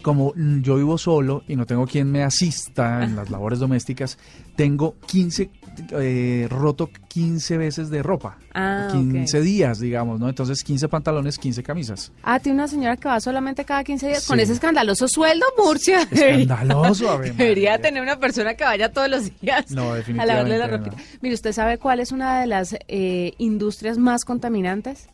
como 0.01 0.34
yo 0.36 0.77
vivo 0.77 0.98
solo 0.98 1.44
y 1.50 1.58
no 1.58 1.65
tengo 1.65 1.86
quien 1.86 2.10
me 2.10 2.24
asista 2.24 3.03
en 3.03 3.18
las 3.18 3.29
labores 3.29 3.60
domésticas, 3.60 4.18
tengo 4.56 4.96
15, 5.06 5.51
eh, 5.91 6.48
roto 6.50 6.89
15 7.10 7.58
veces 7.58 7.89
de 7.89 8.01
ropa. 8.01 8.38
Ah, 8.54 8.88
15 8.92 9.42
días, 9.42 9.80
digamos, 9.80 10.20
¿no? 10.20 10.30
Entonces 10.30 10.63
15 10.63 10.88
pantalones, 10.88 11.38
15 11.38 11.63
camisas. 11.63 12.12
Ah, 12.24 12.39
tiene 12.39 12.60
una 12.60 12.68
señora 12.68 12.96
que 12.96 13.08
va 13.08 13.20
solamente 13.20 13.66
cada 13.66 13.84
15 13.84 14.08
días 14.08 14.28
con 14.28 14.39
ese 14.39 14.54
escandaloso 14.54 15.08
sueldo, 15.08 15.46
Murcia. 15.58 16.01
Escandaloso, 16.12 17.10
a 17.10 17.18
ver. 17.18 17.34
Debería 17.36 17.80
tener 17.80 18.01
una 18.01 18.18
persona 18.20 18.54
que 18.54 18.63
vaya 18.63 18.92
todos 18.94 19.10
los 19.10 19.39
días 19.42 19.72
no, 19.72 19.92
a 19.92 20.25
lavarle 20.25 20.58
la 20.58 20.68
ropa. 20.68 20.92
Mire, 21.22 21.36
¿usted 21.36 21.51
sabe 21.51 21.78
cuál 21.80 22.00
es 22.00 22.12
una 22.12 22.39
de 22.39 22.48
las 22.48 22.75
eh, 22.88 23.34
industrias 23.39 23.98
más 23.98 24.24
contaminantes? 24.24 25.08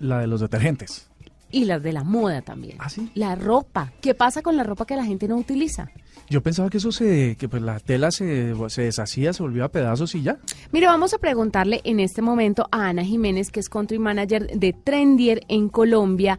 La 0.00 0.18
de 0.18 0.26
los 0.26 0.40
detergentes. 0.40 1.08
Y 1.54 1.66
las 1.66 1.84
de 1.84 1.92
la 1.92 2.02
moda 2.02 2.42
también. 2.42 2.78
¿Ah, 2.80 2.88
sí? 2.88 3.12
La 3.14 3.36
ropa. 3.36 3.92
¿Qué 4.00 4.12
pasa 4.12 4.42
con 4.42 4.56
la 4.56 4.64
ropa 4.64 4.86
que 4.86 4.96
la 4.96 5.04
gente 5.04 5.28
no 5.28 5.36
utiliza? 5.36 5.88
Yo 6.28 6.42
pensaba 6.42 6.68
que 6.68 6.78
eso 6.78 6.90
se, 6.90 7.36
que 7.36 7.48
pues 7.48 7.62
la 7.62 7.78
tela 7.78 8.10
se, 8.10 8.54
se 8.68 8.82
deshacía, 8.82 9.32
se 9.32 9.42
volvió 9.42 9.64
a 9.64 9.68
pedazos 9.68 10.16
y 10.16 10.22
ya. 10.22 10.38
Mire, 10.72 10.86
vamos 10.86 11.14
a 11.14 11.18
preguntarle 11.18 11.80
en 11.84 12.00
este 12.00 12.22
momento 12.22 12.66
a 12.72 12.88
Ana 12.88 13.04
Jiménez, 13.04 13.50
que 13.50 13.60
es 13.60 13.68
country 13.68 14.00
manager 14.00 14.48
de 14.48 14.72
Trendier 14.72 15.42
en 15.46 15.68
Colombia, 15.68 16.38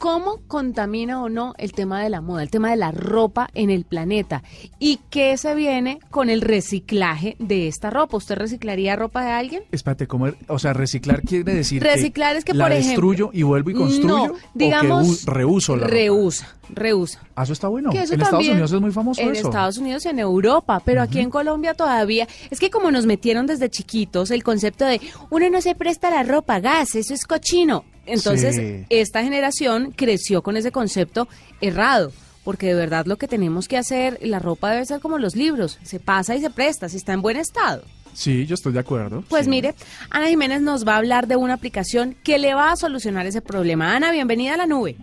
cómo 0.00 0.40
contamina 0.48 1.22
o 1.22 1.28
no 1.28 1.54
el 1.58 1.72
tema 1.72 2.02
de 2.02 2.08
la 2.08 2.22
moda, 2.22 2.42
el 2.42 2.48
tema 2.50 2.70
de 2.70 2.76
la 2.76 2.90
ropa 2.90 3.50
en 3.52 3.68
el 3.68 3.84
planeta 3.84 4.42
y 4.78 4.98
qué 5.10 5.36
se 5.36 5.54
viene 5.54 6.00
con 6.10 6.30
el 6.30 6.40
reciclaje 6.40 7.36
de 7.38 7.68
esta 7.68 7.90
ropa. 7.90 8.16
¿Usted 8.16 8.36
reciclaría 8.36 8.96
ropa 8.96 9.22
de 9.22 9.30
alguien? 9.30 9.62
Espérate, 9.70 10.06
¿cómo, 10.06 10.28
o 10.48 10.58
sea, 10.58 10.72
reciclar 10.72 11.20
quiere 11.20 11.54
decir 11.54 11.82
reciclar 11.82 12.34
es 12.34 12.46
que 12.46 12.54
la 12.54 12.64
por 12.64 12.74
destruyo 12.74 13.28
y 13.34 13.42
vuelvo 13.42 13.70
y 13.70 13.74
construyo 13.74 14.28
no, 14.28 14.34
digamos, 14.54 15.22
o 15.22 15.26
que 15.26 15.32
reuso 15.32 15.76
la 15.76 15.86
reusa, 15.86 16.56
reusa. 16.70 17.20
Ah, 17.36 17.42
eso 17.42 17.52
está 17.52 17.68
bueno. 17.68 17.92
en 17.92 17.98
Estados 17.98 18.48
Unidos 18.48 18.72
es 18.72 18.80
muy 18.80 18.92
famoso 18.92 19.20
en 19.20 19.32
eso. 19.32 19.40
En 19.40 19.46
Estados 19.48 19.76
Unidos, 19.76 20.06
en 20.06 20.18
Europa, 20.18 20.80
pero 20.82 21.02
aquí 21.02 21.20
en 21.20 21.28
Colombia 21.28 21.74
todavía 21.74 22.26
es 22.48 22.58
que 22.58 22.70
como 22.70 22.90
nos 22.90 23.04
metieron 23.04 23.46
desde 23.46 23.68
chiquitos 23.68 24.30
el 24.30 24.42
concepto 24.42 24.86
de 24.86 24.98
uno 25.28 25.50
no 25.50 25.60
se 25.60 25.74
presta 25.74 26.08
la 26.08 26.22
ropa, 26.22 26.58
gas, 26.58 26.94
eso 26.94 27.12
es 27.12 27.26
cochino. 27.26 27.84
Entonces, 28.06 28.84
esta 28.88 29.22
generación 29.22 29.92
creció 29.94 30.42
con 30.42 30.56
ese 30.56 30.72
concepto 30.72 31.28
errado, 31.60 32.12
porque 32.44 32.66
de 32.66 32.74
verdad 32.74 33.06
lo 33.06 33.16
que 33.16 33.28
tenemos 33.28 33.68
que 33.68 33.76
hacer, 33.78 34.18
la 34.22 34.38
ropa 34.38 34.70
debe 34.70 34.86
ser 34.86 35.00
como 35.00 35.18
los 35.18 35.36
libros, 35.36 35.78
se 35.82 36.00
pasa 36.00 36.34
y 36.34 36.40
se 36.40 36.50
presta, 36.50 36.88
si 36.88 36.96
está 36.96 37.12
en 37.12 37.22
buen 37.22 37.36
estado. 37.36 37.82
Sí, 38.12 38.46
yo 38.46 38.54
estoy 38.54 38.72
de 38.72 38.80
acuerdo. 38.80 39.22
Pues 39.28 39.46
mire, 39.46 39.74
Ana 40.10 40.26
Jiménez 40.26 40.60
nos 40.62 40.86
va 40.86 40.94
a 40.94 40.98
hablar 40.98 41.26
de 41.26 41.36
una 41.36 41.54
aplicación 41.54 42.16
que 42.24 42.38
le 42.38 42.54
va 42.54 42.72
a 42.72 42.76
solucionar 42.76 43.26
ese 43.26 43.40
problema. 43.40 43.94
Ana, 43.94 44.10
bienvenida 44.10 44.54
a 44.54 44.56
la 44.56 44.66
nube. 44.66 44.96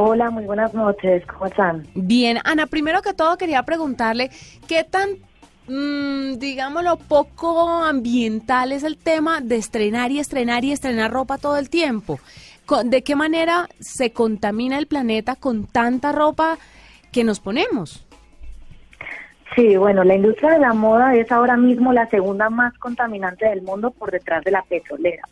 Hola, 0.00 0.30
muy 0.30 0.44
buenas 0.44 0.72
noches, 0.74 1.24
¿cómo 1.26 1.46
están? 1.46 1.84
Bien, 1.96 2.38
Ana, 2.44 2.66
primero 2.66 3.02
que 3.02 3.14
todo 3.14 3.36
quería 3.36 3.64
preguntarle 3.64 4.30
qué 4.68 4.84
tan 4.84 5.08
mmm, 5.68 6.38
digámoslo, 6.38 6.96
poco 6.96 7.68
ambiental 7.84 8.72
es 8.72 8.82
el 8.82 8.96
tema 8.96 9.40
de 9.40 9.56
estrenar 9.56 10.10
y 10.10 10.18
estrenar 10.18 10.64
y 10.64 10.72
estrenar 10.72 11.12
ropa 11.12 11.38
todo 11.38 11.56
el 11.56 11.70
tiempo. 11.70 12.18
¿De 12.84 13.02
qué 13.02 13.16
manera 13.16 13.68
se 13.80 14.12
contamina 14.12 14.78
el 14.78 14.86
planeta 14.86 15.36
con 15.36 15.66
tanta 15.66 16.12
ropa 16.12 16.58
que 17.12 17.24
nos 17.24 17.40
ponemos? 17.40 18.04
Sí, 19.56 19.76
bueno, 19.76 20.04
la 20.04 20.14
industria 20.14 20.50
de 20.50 20.58
la 20.58 20.74
moda 20.74 21.14
es 21.14 21.32
ahora 21.32 21.56
mismo 21.56 21.92
la 21.92 22.06
segunda 22.08 22.50
más 22.50 22.74
contaminante 22.74 23.46
del 23.46 23.62
mundo 23.62 23.90
por 23.90 24.10
detrás 24.10 24.44
de 24.44 24.50
la 24.50 24.62
petrolera, 24.62 25.22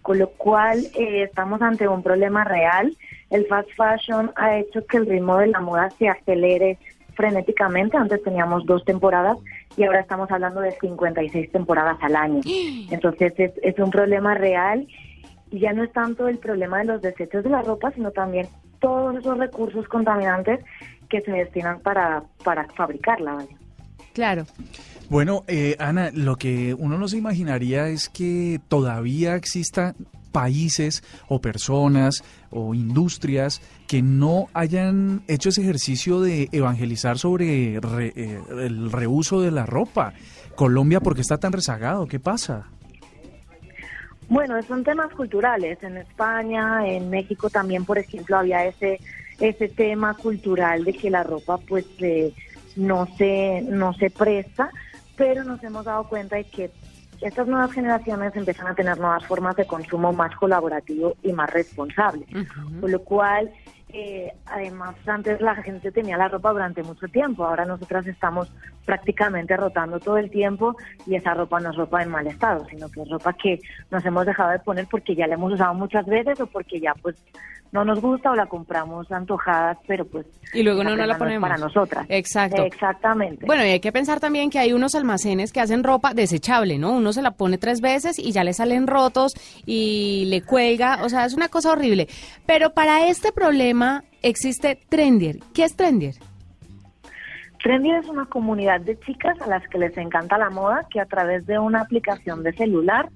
con 0.00 0.18
lo 0.18 0.28
cual 0.28 0.78
eh, 0.94 1.24
estamos 1.24 1.60
ante 1.60 1.88
un 1.88 2.02
problema 2.02 2.44
real. 2.44 2.96
El 3.30 3.46
fast 3.46 3.68
fashion 3.76 4.30
ha 4.36 4.56
hecho 4.56 4.86
que 4.86 4.96
el 4.98 5.06
ritmo 5.06 5.36
de 5.38 5.48
la 5.48 5.60
moda 5.60 5.90
se 5.98 6.08
acelere 6.08 6.78
frenéticamente. 7.18 7.96
Antes 7.96 8.22
teníamos 8.22 8.64
dos 8.64 8.84
temporadas 8.84 9.36
y 9.76 9.82
ahora 9.82 10.00
estamos 10.00 10.30
hablando 10.30 10.60
de 10.60 10.70
56 10.70 11.50
temporadas 11.50 11.98
al 12.00 12.14
año. 12.14 12.40
Entonces 12.90 13.34
es, 13.36 13.52
es 13.60 13.78
un 13.78 13.90
problema 13.90 14.34
real 14.34 14.86
y 15.50 15.58
ya 15.58 15.72
no 15.72 15.82
es 15.82 15.92
tanto 15.92 16.28
el 16.28 16.38
problema 16.38 16.78
de 16.78 16.84
los 16.84 17.02
desechos 17.02 17.42
de 17.42 17.50
la 17.50 17.62
ropa, 17.62 17.90
sino 17.90 18.12
también 18.12 18.46
todos 18.78 19.16
esos 19.16 19.36
recursos 19.36 19.86
contaminantes 19.88 20.60
que 21.08 21.20
se 21.22 21.32
destinan 21.32 21.80
para, 21.80 22.22
para 22.44 22.68
fabricarla. 22.68 23.38
Claro. 24.12 24.44
Bueno, 25.08 25.42
eh, 25.48 25.74
Ana, 25.80 26.10
lo 26.14 26.36
que 26.36 26.74
uno 26.74 26.98
no 26.98 27.08
se 27.08 27.16
imaginaría 27.16 27.88
es 27.88 28.08
que 28.08 28.60
todavía 28.68 29.34
exista 29.34 29.94
países 30.32 31.02
o 31.28 31.40
personas 31.40 32.24
o 32.50 32.74
industrias 32.74 33.60
que 33.86 34.02
no 34.02 34.48
hayan 34.54 35.22
hecho 35.28 35.48
ese 35.48 35.62
ejercicio 35.62 36.20
de 36.20 36.48
evangelizar 36.52 37.18
sobre 37.18 37.76
eh, 37.76 38.40
el 38.58 38.92
reuso 38.92 39.40
de 39.40 39.50
la 39.50 39.66
ropa. 39.66 40.12
Colombia, 40.54 41.00
¿por 41.00 41.14
qué 41.14 41.20
está 41.20 41.38
tan 41.38 41.52
rezagado? 41.52 42.06
¿Qué 42.06 42.18
pasa? 42.18 42.66
Bueno, 44.28 44.60
son 44.62 44.84
temas 44.84 45.12
culturales. 45.14 45.82
En 45.82 45.96
España, 45.96 46.86
en 46.86 47.08
México 47.08 47.48
también, 47.48 47.84
por 47.84 47.98
ejemplo, 47.98 48.36
había 48.36 48.64
ese 48.66 49.00
ese 49.40 49.68
tema 49.68 50.14
cultural 50.14 50.84
de 50.84 50.92
que 50.92 51.10
la 51.10 51.22
ropa 51.22 51.58
pues 51.58 51.86
eh, 52.00 52.34
no 52.76 53.06
se 53.16 53.62
no 53.62 53.94
se 53.94 54.10
presta, 54.10 54.70
pero 55.16 55.44
nos 55.44 55.62
hemos 55.62 55.84
dado 55.84 56.08
cuenta 56.08 56.36
de 56.36 56.44
que 56.44 56.70
estas 57.20 57.48
nuevas 57.48 57.72
generaciones 57.72 58.34
empiezan 58.36 58.68
a 58.68 58.74
tener 58.74 58.98
nuevas 58.98 59.24
formas 59.26 59.56
de 59.56 59.66
consumo 59.66 60.12
más 60.12 60.34
colaborativo 60.36 61.16
y 61.22 61.32
más 61.32 61.50
responsable, 61.50 62.26
por 62.80 62.90
lo 62.90 63.02
cual 63.02 63.50
eh, 63.90 64.32
además 64.46 64.94
antes 65.06 65.40
la 65.40 65.54
gente 65.56 65.90
tenía 65.90 66.16
la 66.16 66.28
ropa 66.28 66.52
durante 66.52 66.82
mucho 66.82 67.08
tiempo, 67.08 67.44
ahora 67.44 67.64
nosotras 67.64 68.06
estamos 68.06 68.52
prácticamente 68.84 69.56
rotando 69.56 69.98
todo 69.98 70.18
el 70.18 70.30
tiempo 70.30 70.76
y 71.06 71.14
esa 71.14 71.34
ropa 71.34 71.60
no 71.60 71.70
es 71.70 71.76
ropa 71.76 72.02
en 72.02 72.10
mal 72.10 72.26
estado, 72.26 72.66
sino 72.70 72.90
que 72.90 73.02
es 73.02 73.08
ropa 73.08 73.32
que 73.32 73.58
nos 73.90 74.04
hemos 74.04 74.26
dejado 74.26 74.50
de 74.50 74.58
poner 74.58 74.86
porque 74.90 75.14
ya 75.14 75.26
la 75.26 75.34
hemos 75.34 75.52
usado 75.52 75.74
muchas 75.74 76.06
veces 76.06 76.40
o 76.40 76.46
porque 76.46 76.80
ya 76.80 76.94
pues 77.00 77.16
no 77.72 77.84
nos 77.84 78.00
gusta 78.00 78.30
o 78.30 78.34
la 78.34 78.46
compramos 78.46 79.10
antojadas, 79.12 79.76
pero 79.86 80.06
pues... 80.06 80.26
Y 80.54 80.62
luego 80.62 80.82
no, 80.82 80.96
no 80.96 81.04
la 81.04 81.18
ponemos. 81.18 81.46
para 81.46 81.58
nosotras. 81.58 82.06
Exacto. 82.08 82.62
Exactamente. 82.62 83.44
Bueno, 83.44 83.62
y 83.64 83.68
hay 83.68 83.80
que 83.80 83.92
pensar 83.92 84.20
también 84.20 84.48
que 84.48 84.58
hay 84.58 84.72
unos 84.72 84.94
almacenes 84.94 85.52
que 85.52 85.60
hacen 85.60 85.84
ropa 85.84 86.14
desechable, 86.14 86.78
¿no? 86.78 86.92
Uno 86.92 87.12
se 87.12 87.20
la 87.20 87.32
pone 87.32 87.58
tres 87.58 87.82
veces 87.82 88.18
y 88.18 88.32
ya 88.32 88.44
le 88.44 88.54
salen 88.54 88.86
rotos 88.86 89.34
y 89.66 90.24
le 90.28 90.40
cuelga, 90.40 91.00
o 91.02 91.10
sea, 91.10 91.26
es 91.26 91.34
una 91.34 91.48
cosa 91.48 91.72
horrible. 91.72 92.08
Pero 92.46 92.70
para 92.70 93.06
este 93.06 93.32
problema 93.32 93.77
existe 94.22 94.78
Trendier. 94.88 95.38
¿Qué 95.54 95.64
es 95.64 95.76
Trendier? 95.76 96.14
Trendier 97.62 97.96
es 97.96 98.08
una 98.08 98.26
comunidad 98.26 98.80
de 98.80 98.98
chicas 99.00 99.40
a 99.40 99.46
las 99.46 99.66
que 99.68 99.78
les 99.78 99.96
encanta 99.96 100.38
la 100.38 100.50
moda 100.50 100.86
que 100.90 101.00
a 101.00 101.06
través 101.06 101.46
de 101.46 101.58
una 101.58 101.80
aplicación 101.80 102.42
de 102.42 102.52
celular 102.52 103.08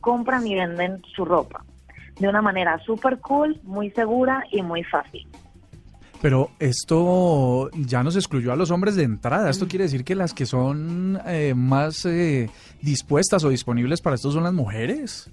compran 0.00 0.46
y 0.46 0.54
venden 0.54 1.02
su 1.14 1.24
ropa 1.24 1.64
de 2.18 2.28
una 2.28 2.42
manera 2.42 2.78
súper 2.84 3.18
cool, 3.20 3.60
muy 3.62 3.90
segura 3.90 4.44
y 4.50 4.62
muy 4.62 4.84
fácil. 4.84 5.26
Pero 6.20 6.50
esto 6.58 7.70
ya 7.74 8.02
nos 8.02 8.16
excluyó 8.16 8.52
a 8.52 8.56
los 8.56 8.72
hombres 8.72 8.96
de 8.96 9.04
entrada. 9.04 9.50
Esto 9.50 9.68
quiere 9.68 9.84
decir 9.84 10.04
que 10.04 10.16
las 10.16 10.34
que 10.34 10.46
son 10.46 11.20
eh, 11.26 11.54
más 11.54 12.04
eh, 12.06 12.50
dispuestas 12.82 13.44
o 13.44 13.50
disponibles 13.50 14.00
para 14.00 14.16
esto 14.16 14.32
son 14.32 14.42
las 14.42 14.52
mujeres. 14.52 15.30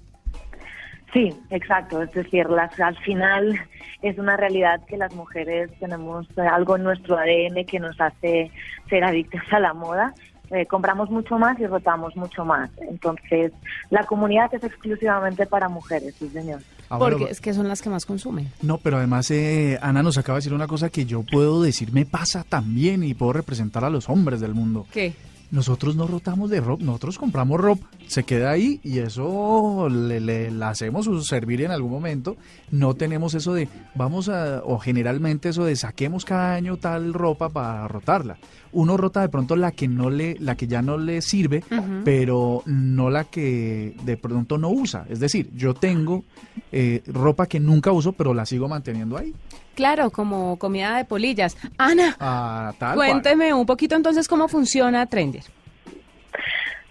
Sí, 1.12 1.32
exacto. 1.50 2.02
Es 2.02 2.12
decir, 2.12 2.48
las, 2.50 2.78
al 2.80 2.96
final 2.98 3.58
es 4.02 4.18
una 4.18 4.36
realidad 4.36 4.80
que 4.86 4.96
las 4.96 5.14
mujeres 5.14 5.70
tenemos 5.78 6.26
algo 6.38 6.76
en 6.76 6.82
nuestro 6.84 7.16
ADN 7.16 7.64
que 7.64 7.80
nos 7.80 8.00
hace 8.00 8.50
ser 8.88 9.04
adictas 9.04 9.42
a 9.50 9.60
la 9.60 9.72
moda 9.72 10.14
eh, 10.50 10.66
compramos 10.66 11.10
mucho 11.10 11.38
más 11.38 11.58
y 11.58 11.66
rotamos 11.66 12.14
mucho 12.16 12.44
más. 12.44 12.70
Entonces, 12.88 13.52
la 13.90 14.04
comunidad 14.04 14.52
es 14.54 14.62
exclusivamente 14.62 15.44
para 15.46 15.68
mujeres, 15.68 16.14
sí, 16.18 16.28
señor. 16.28 16.60
Ah, 16.88 16.98
Porque 16.98 17.24
es 17.24 17.40
que 17.40 17.52
son 17.52 17.66
las 17.66 17.82
que 17.82 17.90
más 17.90 18.06
consumen. 18.06 18.48
No, 18.62 18.78
pero 18.78 18.98
además 18.98 19.28
eh, 19.32 19.76
Ana 19.82 20.04
nos 20.04 20.18
acaba 20.18 20.36
de 20.36 20.42
decir 20.42 20.54
una 20.54 20.68
cosa 20.68 20.88
que 20.88 21.04
yo 21.04 21.24
puedo 21.24 21.60
decir 21.60 21.92
me 21.92 22.06
pasa 22.06 22.44
también 22.48 23.02
y 23.02 23.14
puedo 23.14 23.32
representar 23.32 23.84
a 23.84 23.90
los 23.90 24.08
hombres 24.08 24.40
del 24.40 24.54
mundo. 24.54 24.86
¿Qué? 24.92 25.12
Nosotros 25.50 25.94
no 25.94 26.06
rotamos 26.06 26.50
de 26.50 26.60
ropa, 26.60 26.82
nosotros 26.84 27.18
compramos 27.18 27.60
ropa, 27.60 27.88
se 28.08 28.24
queda 28.24 28.50
ahí 28.50 28.80
y 28.82 28.98
eso 28.98 29.88
le, 29.88 30.50
la 30.50 30.70
hacemos 30.70 31.08
servir 31.26 31.62
en 31.62 31.70
algún 31.70 31.92
momento. 31.92 32.36
No 32.70 32.94
tenemos 32.94 33.34
eso 33.34 33.54
de, 33.54 33.68
vamos 33.94 34.28
a, 34.28 34.62
o 34.64 34.78
generalmente 34.78 35.50
eso 35.50 35.64
de 35.64 35.76
saquemos 35.76 36.24
cada 36.24 36.54
año 36.54 36.76
tal 36.78 37.14
ropa 37.14 37.48
para 37.48 37.86
rotarla. 37.86 38.38
Uno 38.72 38.96
rota 38.96 39.20
de 39.20 39.28
pronto 39.28 39.54
la 39.56 39.70
que 39.70 39.86
no 39.88 40.10
le, 40.10 40.36
la 40.40 40.56
que 40.56 40.66
ya 40.66 40.82
no 40.82 40.98
le 40.98 41.22
sirve, 41.22 41.62
pero 42.04 42.62
no 42.66 43.08
la 43.08 43.24
que 43.24 43.96
de 44.04 44.16
pronto 44.16 44.58
no 44.58 44.68
usa. 44.68 45.06
Es 45.08 45.20
decir, 45.20 45.50
yo 45.54 45.74
tengo 45.74 46.24
eh, 46.72 47.02
ropa 47.06 47.46
que 47.46 47.60
nunca 47.60 47.92
uso, 47.92 48.12
pero 48.12 48.34
la 48.34 48.44
sigo 48.46 48.68
manteniendo 48.68 49.16
ahí. 49.16 49.32
Claro, 49.76 50.10
como 50.10 50.58
comida 50.58 50.96
de 50.96 51.04
polillas. 51.04 51.56
Ana, 51.76 52.16
ah, 52.18 52.72
cuénteme 52.94 53.52
un 53.52 53.66
poquito 53.66 53.94
entonces 53.94 54.26
cómo 54.26 54.48
funciona 54.48 55.06
Trender. 55.06 55.44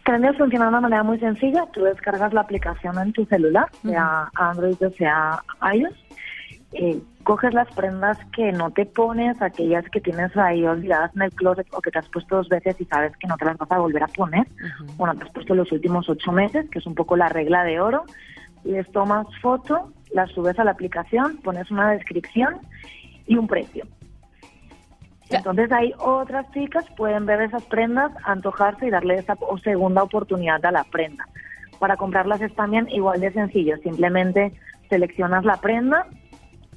Trendier 0.06 0.38
funciona 0.38 0.66
de 0.66 0.70
una 0.70 0.82
manera 0.82 1.02
muy 1.02 1.20
sencilla. 1.20 1.66
Tú 1.74 1.82
descargas 1.84 2.32
la 2.32 2.42
aplicación 2.42 2.98
en 3.00 3.12
tu 3.12 3.26
celular, 3.26 3.66
sea 3.82 4.30
Android 4.36 4.78
o 4.86 4.92
sea 4.92 5.44
iOS. 5.74 5.96
Eh, 6.74 7.02
coges 7.24 7.56
las 7.56 7.68
prendas 7.74 8.20
que 8.36 8.52
no 8.52 8.70
te 8.70 8.86
pones, 8.86 9.42
aquellas 9.42 9.84
que 9.90 10.00
tienes 10.00 10.36
ahí 10.38 10.64
olvidadas 10.64 11.16
en 11.16 11.24
el 11.24 11.34
closet 11.34 11.66
o 11.72 11.82
que 11.82 11.90
te 11.90 11.98
has 11.98 12.10
puesto 12.10 12.36
dos 12.36 12.50
veces 12.50 12.80
y 12.80 12.86
sabes 12.86 13.14
que 13.18 13.28
no 13.28 13.36
te 13.36 13.46
las 13.46 13.58
vas 13.58 13.72
a 13.72 13.80
volver 13.80 14.04
a 14.04 14.08
poner. 14.08 14.46
Bueno, 14.96 15.16
te 15.16 15.24
has 15.24 15.32
puesto 15.32 15.56
los 15.56 15.72
últimos 15.72 16.08
ocho 16.08 16.32
meses, 16.32 16.70
que 16.70 16.78
es 16.78 16.86
un 16.86 16.94
poco 16.94 17.18
la 17.18 17.30
regla 17.30 17.64
de 17.64 17.80
oro. 17.80 18.04
Les 18.64 18.88
tomas 18.92 19.26
foto, 19.42 19.92
las 20.16 20.32
subes 20.32 20.58
a 20.58 20.64
la 20.64 20.72
aplicación, 20.72 21.38
pones 21.44 21.70
una 21.70 21.92
descripción 21.92 22.56
y 23.28 23.36
un 23.36 23.48
precio. 23.48 23.86
Entonces 25.30 25.70
ahí 25.74 25.92
otras 26.00 26.50
chicas 26.52 26.86
pueden 26.96 27.26
ver 27.26 27.42
esas 27.42 27.64
prendas, 27.64 28.12
antojarse 28.24 28.88
y 28.88 28.92
darle 28.92 29.16
esa 29.16 29.36
segunda 29.62 30.04
oportunidad 30.04 30.66
a 30.66 30.72
la 30.72 30.86
prenda. 30.86 31.28
Para 31.80 31.98
comprarlas 31.98 32.42
es 32.42 32.56
también 32.56 32.88
igual 32.90 33.20
de 33.20 33.34
sencillo, 33.34 33.76
simplemente 33.78 34.54
seleccionas 34.90 35.44
la 35.44 35.58
prenda, 35.58 36.08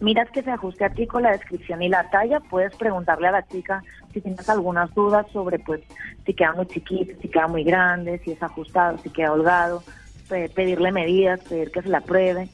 miras 0.00 0.28
que 0.30 0.42
se 0.42 0.50
ajuste 0.50 0.84
a 0.84 0.90
ti 0.90 1.06
con 1.06 1.22
la 1.22 1.30
descripción 1.30 1.80
y 1.82 1.88
la 1.88 2.10
talla, 2.10 2.40
puedes 2.40 2.74
preguntarle 2.74 3.28
a 3.28 3.32
la 3.32 3.46
chica 3.46 3.84
si 4.12 4.20
tienes 4.20 4.48
algunas 4.48 4.92
dudas 4.94 5.26
sobre 5.32 5.60
pues 5.60 5.80
si 6.26 6.34
queda 6.34 6.54
muy 6.54 6.66
chiquito, 6.66 7.12
si 7.22 7.28
queda 7.28 7.46
muy 7.46 7.62
grande, 7.62 8.18
si 8.24 8.32
es 8.32 8.42
ajustado, 8.42 8.98
si 8.98 9.10
queda 9.10 9.32
holgado, 9.32 9.84
pedirle 10.28 10.92
medidas, 10.92 11.40
pedir 11.48 11.70
que 11.70 11.82
se 11.82 11.88
la 11.88 12.00
pruebe, 12.00 12.48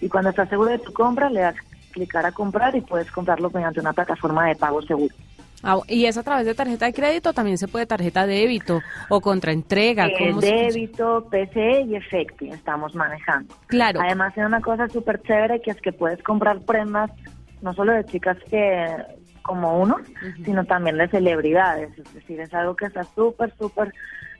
Y 0.00 0.08
cuando 0.08 0.30
estás 0.30 0.48
seguro 0.48 0.70
de 0.70 0.78
tu 0.78 0.92
compra, 0.92 1.30
le 1.30 1.40
das 1.40 1.56
clicar 1.92 2.26
a 2.26 2.32
comprar 2.32 2.76
y 2.76 2.82
puedes 2.82 3.10
comprarlo 3.10 3.50
mediante 3.50 3.80
una 3.80 3.92
plataforma 3.92 4.46
de 4.48 4.56
pago 4.56 4.82
seguro. 4.82 5.14
Ah, 5.62 5.78
¿Y 5.88 6.04
es 6.04 6.16
a 6.18 6.22
través 6.22 6.46
de 6.46 6.54
tarjeta 6.54 6.86
de 6.86 6.92
crédito 6.92 7.32
también 7.32 7.56
se 7.56 7.66
puede 7.66 7.86
tarjeta 7.86 8.26
de 8.26 8.34
débito 8.34 8.80
o 9.08 9.20
contraentrega? 9.20 10.06
Eh, 10.06 10.34
débito, 10.38 11.26
PCE 11.30 11.82
y 11.88 11.96
efecto 11.96 12.44
estamos 12.44 12.94
manejando. 12.94 13.54
Claro. 13.66 14.00
Además, 14.00 14.36
hay 14.36 14.44
una 14.44 14.60
cosa 14.60 14.88
súper 14.88 15.22
chévere 15.22 15.60
que 15.60 15.70
es 15.70 15.80
que 15.80 15.92
puedes 15.92 16.22
comprar 16.22 16.60
prendas 16.60 17.10
no 17.62 17.72
solo 17.72 17.92
de 17.92 18.04
chicas 18.04 18.36
que 18.50 18.86
como 19.42 19.80
uno, 19.80 19.96
sino 20.44 20.64
también 20.64 20.98
de 20.98 21.08
celebridades. 21.08 21.96
Es 21.98 22.14
decir, 22.14 22.40
es 22.40 22.52
algo 22.52 22.74
que 22.74 22.86
está 22.86 23.04
súper, 23.04 23.52
súper 23.56 23.94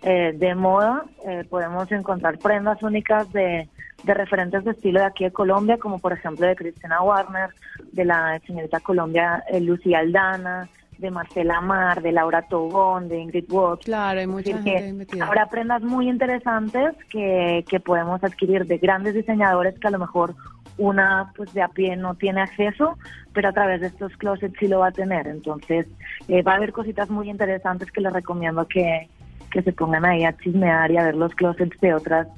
eh, 0.06 0.32
de 0.34 0.54
moda. 0.54 1.04
Eh, 1.26 1.44
podemos 1.50 1.90
encontrar 1.92 2.38
prendas 2.38 2.82
únicas 2.82 3.30
de 3.32 3.68
de 4.02 4.14
referentes 4.14 4.64
de 4.64 4.70
estilo 4.72 5.00
de 5.00 5.06
aquí 5.06 5.24
de 5.24 5.32
Colombia, 5.32 5.78
como 5.78 5.98
por 5.98 6.12
ejemplo 6.12 6.46
de 6.46 6.54
Cristina 6.54 7.02
Warner, 7.02 7.50
de 7.92 8.04
la 8.04 8.38
señorita 8.46 8.80
Colombia 8.80 9.42
eh, 9.48 9.60
Lucía 9.60 9.98
Aldana, 9.98 10.68
de 10.98 11.10
Marcela 11.10 11.60
Mar, 11.60 12.00
de 12.00 12.12
Laura 12.12 12.42
Tobón, 12.42 13.08
de 13.08 13.18
Ingrid 13.18 13.50
Watts. 13.50 13.84
Claro, 13.84 14.20
hay 14.20 14.26
mucha 14.26 14.56
gente 14.62 15.20
Habrá 15.20 15.46
prendas 15.46 15.82
muy 15.82 16.08
interesantes 16.08 16.94
que, 17.10 17.64
que 17.68 17.80
podemos 17.80 18.22
adquirir 18.22 18.66
de 18.66 18.78
grandes 18.78 19.14
diseñadores 19.14 19.78
que 19.78 19.88
a 19.88 19.90
lo 19.90 19.98
mejor 19.98 20.34
una 20.78 21.32
pues 21.34 21.52
de 21.54 21.62
a 21.62 21.68
pie 21.68 21.96
no 21.96 22.14
tiene 22.14 22.42
acceso, 22.42 22.98
pero 23.32 23.48
a 23.48 23.52
través 23.52 23.80
de 23.80 23.86
estos 23.88 24.14
closets 24.16 24.56
sí 24.58 24.68
lo 24.68 24.80
va 24.80 24.88
a 24.88 24.92
tener. 24.92 25.26
Entonces 25.26 25.86
eh, 26.28 26.42
va 26.42 26.52
a 26.52 26.56
haber 26.56 26.72
cositas 26.72 27.10
muy 27.10 27.30
interesantes 27.30 27.90
que 27.90 28.00
les 28.00 28.12
recomiendo 28.12 28.66
que, 28.66 29.08
que 29.56 29.62
se 29.62 29.72
pongan 29.72 30.04
ahí 30.04 30.22
a 30.22 30.36
chismear 30.36 30.90
y 30.90 30.98
a 30.98 31.04
ver 31.04 31.14
los 31.14 31.34
closets 31.34 31.80
de 31.80 31.94
otras 31.94 32.28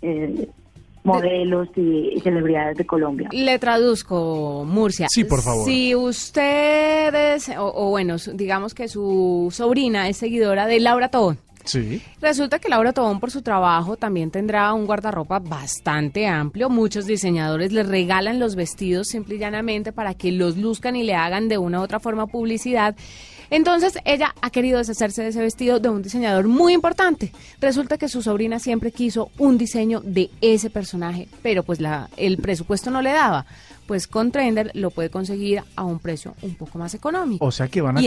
eh, 0.00 0.48
modelos 1.04 1.68
y, 1.76 2.18
celebridades 2.22 2.78
de 2.78 2.86
Colombia. 2.86 3.28
Le 3.30 3.58
traduzco, 3.58 4.64
Murcia. 4.66 5.06
Sí, 5.10 5.24
por 5.24 5.42
favor. 5.42 5.66
Si 5.66 5.94
ustedes, 5.94 7.50
o, 7.58 7.90
bueno, 7.90 8.16
digamos 8.32 8.72
que 8.72 8.88
su 8.88 9.48
sobrina 9.52 10.08
es 10.08 10.16
seguidora 10.16 10.66
de 10.66 10.80
Laura 10.80 11.10
Tobón. 11.10 11.38
Sí. 11.66 12.00
Resulta 12.22 12.58
que 12.58 12.70
Laura 12.70 12.94
Tobón 12.94 13.20
por 13.20 13.30
su 13.30 13.42
trabajo 13.42 13.98
también 13.98 14.30
tendrá 14.30 14.72
un 14.72 14.86
guardarropa 14.86 15.40
bastante 15.40 16.26
amplio. 16.26 16.70
Muchos 16.70 17.04
diseñadores 17.04 17.70
le 17.72 17.82
regalan 17.82 18.38
los 18.38 18.54
vestidos 18.54 19.08
simple 19.08 19.34
y 19.34 19.38
llanamente 19.38 19.92
para 19.92 20.14
que 20.14 20.32
los 20.32 20.56
luzcan 20.56 20.96
y 20.96 21.02
le 21.02 21.16
hagan 21.16 21.48
de 21.48 21.58
una 21.58 21.80
u 21.80 21.82
otra 21.82 22.00
forma 22.00 22.26
publicidad. 22.28 22.96
Entonces 23.50 23.98
ella 24.04 24.34
ha 24.40 24.50
querido 24.50 24.78
deshacerse 24.78 25.22
de 25.22 25.28
ese 25.28 25.40
vestido 25.40 25.78
de 25.80 25.88
un 25.88 26.02
diseñador 26.02 26.48
muy 26.48 26.72
importante. 26.72 27.32
Resulta 27.60 27.98
que 27.98 28.08
su 28.08 28.22
sobrina 28.22 28.58
siempre 28.58 28.92
quiso 28.92 29.30
un 29.38 29.58
diseño 29.58 30.00
de 30.00 30.30
ese 30.40 30.70
personaje, 30.70 31.28
pero 31.42 31.62
pues 31.62 31.80
la, 31.80 32.08
el 32.16 32.38
presupuesto 32.38 32.90
no 32.90 33.02
le 33.02 33.12
daba. 33.12 33.46
Pues 33.86 34.08
con 34.08 34.32
Trender 34.32 34.72
lo 34.74 34.90
puede 34.90 35.10
conseguir 35.10 35.62
a 35.76 35.84
un 35.84 36.00
precio 36.00 36.34
un 36.42 36.56
poco 36.56 36.78
más 36.78 36.94
económico. 36.94 37.44
O 37.44 37.52
sea 37.52 37.68
que 37.68 37.80
van 37.80 37.96
a, 37.96 38.00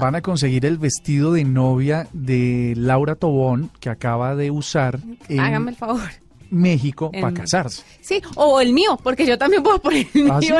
van 0.00 0.16
a 0.16 0.20
conseguir 0.20 0.66
el 0.66 0.78
vestido 0.78 1.32
de 1.32 1.44
novia 1.44 2.08
de 2.12 2.74
Laura 2.76 3.14
Tobón 3.14 3.70
que 3.78 3.88
acaba 3.88 4.34
de 4.34 4.50
usar. 4.50 4.98
Hágame 5.38 5.70
el 5.70 5.76
favor 5.76 6.25
México 6.50 7.10
para 7.10 7.32
casarse. 7.32 7.82
Sí, 8.00 8.22
o 8.36 8.60
el 8.60 8.72
mío, 8.72 8.98
porque 9.02 9.26
yo 9.26 9.38
también 9.38 9.62
puedo 9.62 9.78
poner 9.80 10.06
el 10.14 10.30
¿Ah, 10.30 10.38
mío 10.38 10.56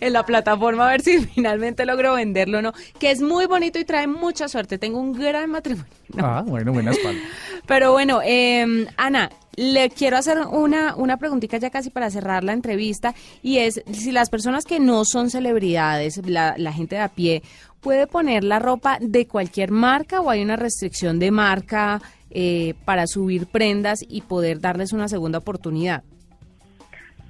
en, 0.00 0.12
la, 0.12 0.26
plataforma 0.26 0.88
a 0.88 0.90
ver 0.90 1.02
si 1.02 1.18
finalmente 1.20 1.84
logro 1.86 2.14
venderlo 2.14 2.58
o 2.58 2.62
no, 2.62 2.72
que 2.98 3.10
es 3.10 3.20
muy 3.20 3.46
bonito 3.46 3.78
y 3.78 3.84
trae 3.84 4.06
mucha 4.06 4.48
suerte. 4.48 4.78
Tengo 4.78 4.98
un 5.00 5.12
gran 5.12 5.50
matrimonio. 5.50 5.90
Ah, 6.18 6.42
bueno, 6.46 6.72
buena 6.72 6.90
espalda. 6.90 7.20
Pero 7.66 7.92
bueno, 7.92 8.20
eh, 8.24 8.86
Ana, 8.96 9.30
le 9.58 9.90
quiero 9.90 10.16
hacer 10.16 10.38
una, 10.38 10.94
una 10.94 11.16
preguntita 11.16 11.56
ya 11.56 11.70
casi 11.70 11.90
para 11.90 12.10
cerrar 12.10 12.44
la 12.44 12.52
entrevista 12.52 13.12
y 13.42 13.58
es 13.58 13.82
si 13.90 14.12
las 14.12 14.30
personas 14.30 14.64
que 14.64 14.78
no 14.78 15.04
son 15.04 15.30
celebridades, 15.30 16.24
la, 16.28 16.54
la 16.56 16.72
gente 16.72 16.94
de 16.94 17.02
a 17.02 17.08
pie, 17.08 17.42
puede 17.80 18.06
poner 18.06 18.44
la 18.44 18.60
ropa 18.60 18.98
de 19.00 19.26
cualquier 19.26 19.72
marca 19.72 20.20
o 20.20 20.30
hay 20.30 20.42
una 20.42 20.54
restricción 20.54 21.18
de 21.18 21.32
marca 21.32 22.00
eh, 22.30 22.74
para 22.84 23.08
subir 23.08 23.46
prendas 23.46 23.98
y 24.06 24.20
poder 24.20 24.60
darles 24.60 24.92
una 24.92 25.08
segunda 25.08 25.38
oportunidad? 25.38 26.04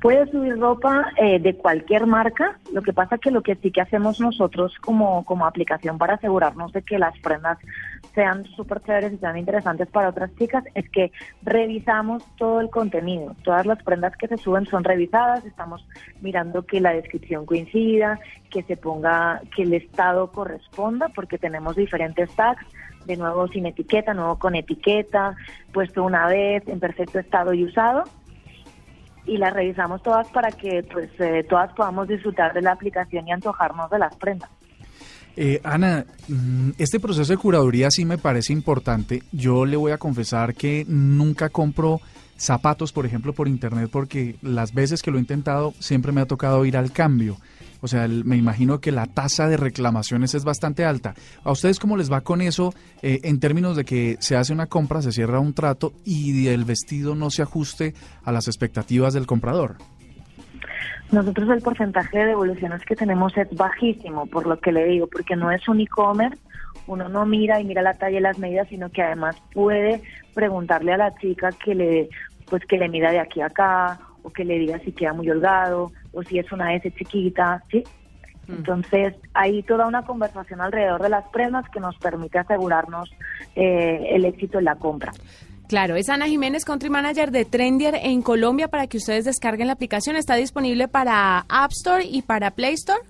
Puede 0.01 0.31
subir 0.31 0.57
ropa 0.61 1.11
eh, 1.17 1.41
de 1.41 1.57
cualquier 1.57 2.07
marca, 2.07 2.57
lo 2.73 2.83
que 2.83 2.93
pasa 2.93 3.19
que 3.19 3.33
lo 3.33 3.43
que 3.43 3.57
sí 3.57 3.73
que 3.73 3.81
hacemos 3.81 4.21
nosotros 4.21 4.77
como, 4.81 5.25
como 5.25 5.45
aplicación 5.45 5.99
para 5.99 6.15
asegurarnos 6.15 6.73
de 6.73 6.83
que 6.83 7.01
las 7.01 7.19
prendas 7.19 7.59
sean 8.15 8.45
súper 8.45 8.81
chéveres 8.81 9.13
y 9.13 9.19
sean 9.19 9.37
interesantes 9.37 9.89
para 9.89 10.11
otras 10.11 10.31
chicas 10.37 10.63
es 10.75 10.89
que 10.91 11.11
revisamos 11.43 12.23
todo 12.37 12.61
el 12.61 12.71
contenido. 12.71 13.35
Todas 13.43 13.67
las 13.67 13.83
prendas 13.83 14.17
que 14.17 14.29
se 14.29 14.37
suben 14.37 14.67
son 14.67 14.85
revisadas, 14.85 15.45
estamos 15.45 15.85
mirando 16.21 16.65
que 16.65 16.81
la 16.81 16.93
descripción 16.93 17.45
coincida, 17.45 18.21
que 18.51 18.63
se 18.63 18.77
ponga, 18.77 19.41
que 19.57 19.63
el 19.65 19.75
estado 19.75 20.31
corresponda, 20.31 21.09
porque 21.09 21.39
tenemos 21.39 21.75
diferentes 21.75 22.31
tags 22.37 22.65
de 23.05 23.17
nuevo 23.17 23.49
sin 23.49 23.67
etiqueta, 23.67 24.15
nuevo 24.15 24.39
con 24.39 24.55
etiqueta, 24.55 25.35
puesto 25.73 26.05
una 26.05 26.29
vez 26.29 26.69
en 26.69 26.79
perfecto 26.79 27.19
estado 27.19 27.53
y 27.53 27.65
usado. 27.65 28.05
Y 29.29 29.37
las 29.37 29.53
revisamos 29.53 30.03
todas 30.03 30.27
para 30.29 30.51
que 30.51 30.83
pues 30.91 31.11
eh, 31.21 31.45
todas 31.49 31.73
podamos 31.75 32.09
disfrutar 32.09 32.53
de 32.55 32.62
la 32.62 32.73
aplicación 32.73 33.29
y 33.29 33.33
antojarnos 33.33 33.91
de 33.91 33.99
las 33.99 34.17
prendas. 34.17 34.51
Eh, 35.37 35.61
Ana, 35.62 36.05
mm, 36.27 36.71
este 36.79 36.99
proceso 36.99 37.33
de 37.33 37.37
curaduría 37.37 37.93
sí 37.93 38.05
me 38.05 38.19
parece 38.19 38.53
importante. 38.53 39.23
Yo 39.31 39.67
le 39.67 39.77
voy 39.77 39.93
a 39.93 39.99
confesar 39.99 40.55
que 40.55 40.85
nunca 40.88 41.49
compro 41.49 42.01
zapatos, 42.37 42.93
por 42.93 43.07
ejemplo, 43.07 43.33
por 43.33 43.47
internet, 43.47 43.88
porque 43.93 44.37
las 44.43 44.75
veces 44.75 45.03
que 45.03 45.12
lo 45.12 45.19
he 45.19 45.21
intentado 45.21 45.75
siempre 45.79 46.11
me 46.11 46.21
ha 46.21 46.27
tocado 46.27 46.64
ir 46.64 46.77
al 46.77 46.91
cambio. 46.91 47.37
O 47.81 47.88
sea, 47.88 48.09
me 48.09 48.37
imagino 48.37 48.81
que 48.81 48.93
la 48.93 49.07
tasa 49.07 49.49
de 49.49 49.57
reclamaciones 49.57 50.35
es 50.35 50.45
bastante 50.45 50.85
alta. 50.85 51.14
¿A 51.45 51.53
ustedes 51.53 51.79
cómo 51.79 51.97
les 51.97 52.11
va 52.11 52.23
con 52.23 52.41
eso 52.41 52.75
eh, 53.03 53.21
en 53.23 53.41
términos 53.41 53.77
de 53.77 53.85
que 53.85 54.17
se 54.21 54.37
hace 54.37 54.53
una 54.53 54.67
compra, 54.67 55.03
se 55.03 55.12
cierra 55.12 55.41
un 55.41 55.55
trato 55.55 55.93
y 56.05 56.49
el 56.49 56.64
vestido 56.64 57.14
no 57.14 57.31
se 57.31 57.43
ajuste 57.43 57.95
a 58.25 58.33
las 58.33 58.49
expectativas 58.49 59.14
del 59.14 59.27
comprador? 59.27 59.77
Nosotros 61.11 61.49
el 61.49 61.62
porcentaje 61.62 62.19
de 62.19 62.27
devoluciones 62.27 62.85
que 62.85 62.95
tenemos 62.95 63.37
es 63.38 63.49
bajísimo, 63.57 64.27
por 64.27 64.47
lo 64.47 64.61
que 64.61 64.73
le 64.73 64.85
digo, 64.85 65.07
porque 65.07 65.37
no 65.37 65.51
es 65.51 65.67
un 65.67 65.81
e-commerce, 65.81 66.38
uno 66.87 67.09
no 67.09 67.25
mira 67.25 67.61
y 67.61 67.64
mira 67.64 67.81
la 67.81 67.95
talla 67.95 68.19
y 68.19 68.23
las 68.23 68.38
medidas, 68.38 68.69
sino 68.69 68.91
que 68.91 69.03
además 69.03 69.37
puede 69.55 70.03
preguntarle 70.35 70.93
a 70.93 70.99
la 70.99 71.14
chica 71.17 71.51
que 71.53 71.75
le 71.75 72.09
pues 72.51 72.64
que 72.64 72.79
le 72.79 72.88
mida 72.88 73.11
de 73.11 73.21
aquí 73.21 73.41
a 73.43 73.47
acá 73.47 74.01
o 74.23 74.31
que 74.31 74.45
le 74.45 74.59
diga 74.59 74.79
si 74.81 74.93
queda 74.93 75.12
muy 75.12 75.29
holgado 75.31 75.93
o 76.18 76.22
si 76.24 76.38
es 76.38 76.50
una 76.50 76.74
S 76.74 76.90
chiquita, 76.92 77.62
¿sí? 77.70 77.85
Mm. 78.48 78.52
Entonces, 78.52 79.14
hay 79.35 79.62
toda 79.62 79.87
una 79.87 80.04
conversación 80.04 80.61
alrededor 80.61 81.02
de 81.02 81.11
las 81.11 81.28
prendas 81.28 81.68
que 81.70 81.81
nos 81.81 81.96
permite 81.98 82.38
asegurarnos 82.38 83.11
eh, 83.54 84.09
el 84.11 84.24
éxito 84.24 84.59
en 84.59 84.64
la 84.64 84.74
compra. 84.74 85.12
Claro, 85.68 85.96
es 85.96 86.09
Ana 86.09 86.26
Jiménez, 86.26 86.64
Country 86.64 86.88
Manager 86.88 87.31
de 87.31 87.44
Trendier 87.44 87.94
en 87.94 88.22
Colombia 88.22 88.68
para 88.68 88.87
que 88.87 88.96
ustedes 88.96 89.26
descarguen 89.26 89.66
la 89.66 89.74
aplicación. 89.74 90.16
¿Está 90.16 90.35
disponible 90.35 90.88
para 90.88 91.44
App 91.48 91.70
Store 91.72 92.04
y 92.04 92.22
para 92.22 92.52
Play 92.52 92.74
Store? 92.74 93.00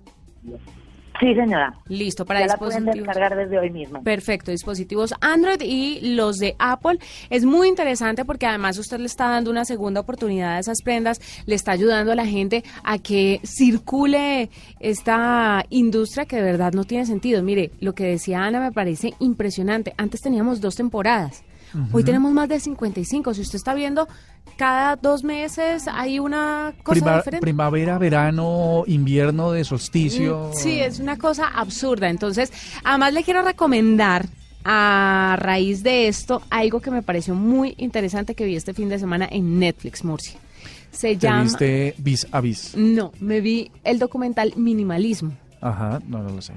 Sí, 1.20 1.34
señora. 1.34 1.74
Listo, 1.88 2.24
para 2.24 2.40
ya 2.40 2.46
dispositivos. 2.46 2.74
La 2.74 2.92
pueden 2.92 3.04
descargar 3.04 3.36
desde 3.36 3.58
hoy 3.58 3.70
mismo. 3.70 4.02
Perfecto, 4.02 4.50
dispositivos 4.50 5.14
Android 5.20 5.60
y 5.62 6.14
los 6.14 6.36
de 6.36 6.54
Apple. 6.58 6.98
Es 7.30 7.44
muy 7.44 7.68
interesante 7.68 8.24
porque 8.24 8.46
además 8.46 8.78
usted 8.78 8.98
le 8.98 9.06
está 9.06 9.28
dando 9.28 9.50
una 9.50 9.64
segunda 9.64 10.00
oportunidad 10.00 10.56
a 10.56 10.58
esas 10.60 10.82
prendas, 10.82 11.20
le 11.46 11.54
está 11.54 11.72
ayudando 11.72 12.12
a 12.12 12.14
la 12.14 12.26
gente 12.26 12.62
a 12.84 12.98
que 12.98 13.40
circule 13.42 14.50
esta 14.78 15.64
industria 15.70 16.26
que 16.26 16.36
de 16.36 16.42
verdad 16.42 16.72
no 16.72 16.84
tiene 16.84 17.06
sentido. 17.06 17.42
Mire, 17.42 17.72
lo 17.80 17.94
que 17.94 18.04
decía 18.04 18.44
Ana 18.44 18.60
me 18.60 18.72
parece 18.72 19.14
impresionante. 19.18 19.94
Antes 19.96 20.20
teníamos 20.20 20.60
dos 20.60 20.76
temporadas 20.76 21.42
Hoy 21.92 22.04
tenemos 22.04 22.32
más 22.32 22.48
de 22.48 22.60
55. 22.60 23.34
Si 23.34 23.40
usted 23.42 23.56
está 23.56 23.74
viendo, 23.74 24.08
cada 24.56 24.96
dos 24.96 25.24
meses 25.24 25.86
hay 25.88 26.18
una 26.18 26.74
cosa 26.82 27.16
diferente. 27.16 27.40
Primavera, 27.40 27.98
verano, 27.98 28.84
invierno 28.86 29.52
de 29.52 29.64
solsticio. 29.64 30.50
Mm, 30.52 30.56
sí, 30.56 30.80
es 30.80 31.00
una 31.00 31.16
cosa 31.16 31.48
absurda. 31.48 32.08
Entonces, 32.08 32.52
además 32.84 33.12
le 33.12 33.24
quiero 33.24 33.42
recomendar 33.42 34.26
a 34.64 35.36
raíz 35.38 35.82
de 35.82 36.08
esto 36.08 36.42
algo 36.50 36.80
que 36.80 36.90
me 36.90 37.02
pareció 37.02 37.34
muy 37.34 37.74
interesante 37.78 38.34
que 38.34 38.44
vi 38.44 38.56
este 38.56 38.74
fin 38.74 38.88
de 38.88 38.98
semana 38.98 39.28
en 39.30 39.58
Netflix, 39.58 40.04
Murcia. 40.04 40.38
Se 40.90 41.08
¿Te 41.08 41.18
llama... 41.18 41.44
viste 41.44 41.94
Vis 41.98 42.26
a 42.30 42.40
Vis? 42.40 42.74
No, 42.76 43.12
me 43.20 43.40
vi 43.40 43.70
el 43.84 43.98
documental 43.98 44.52
Minimalismo. 44.56 45.32
Ajá, 45.60 46.00
no, 46.06 46.22
no 46.22 46.30
lo 46.30 46.42
sé. 46.42 46.54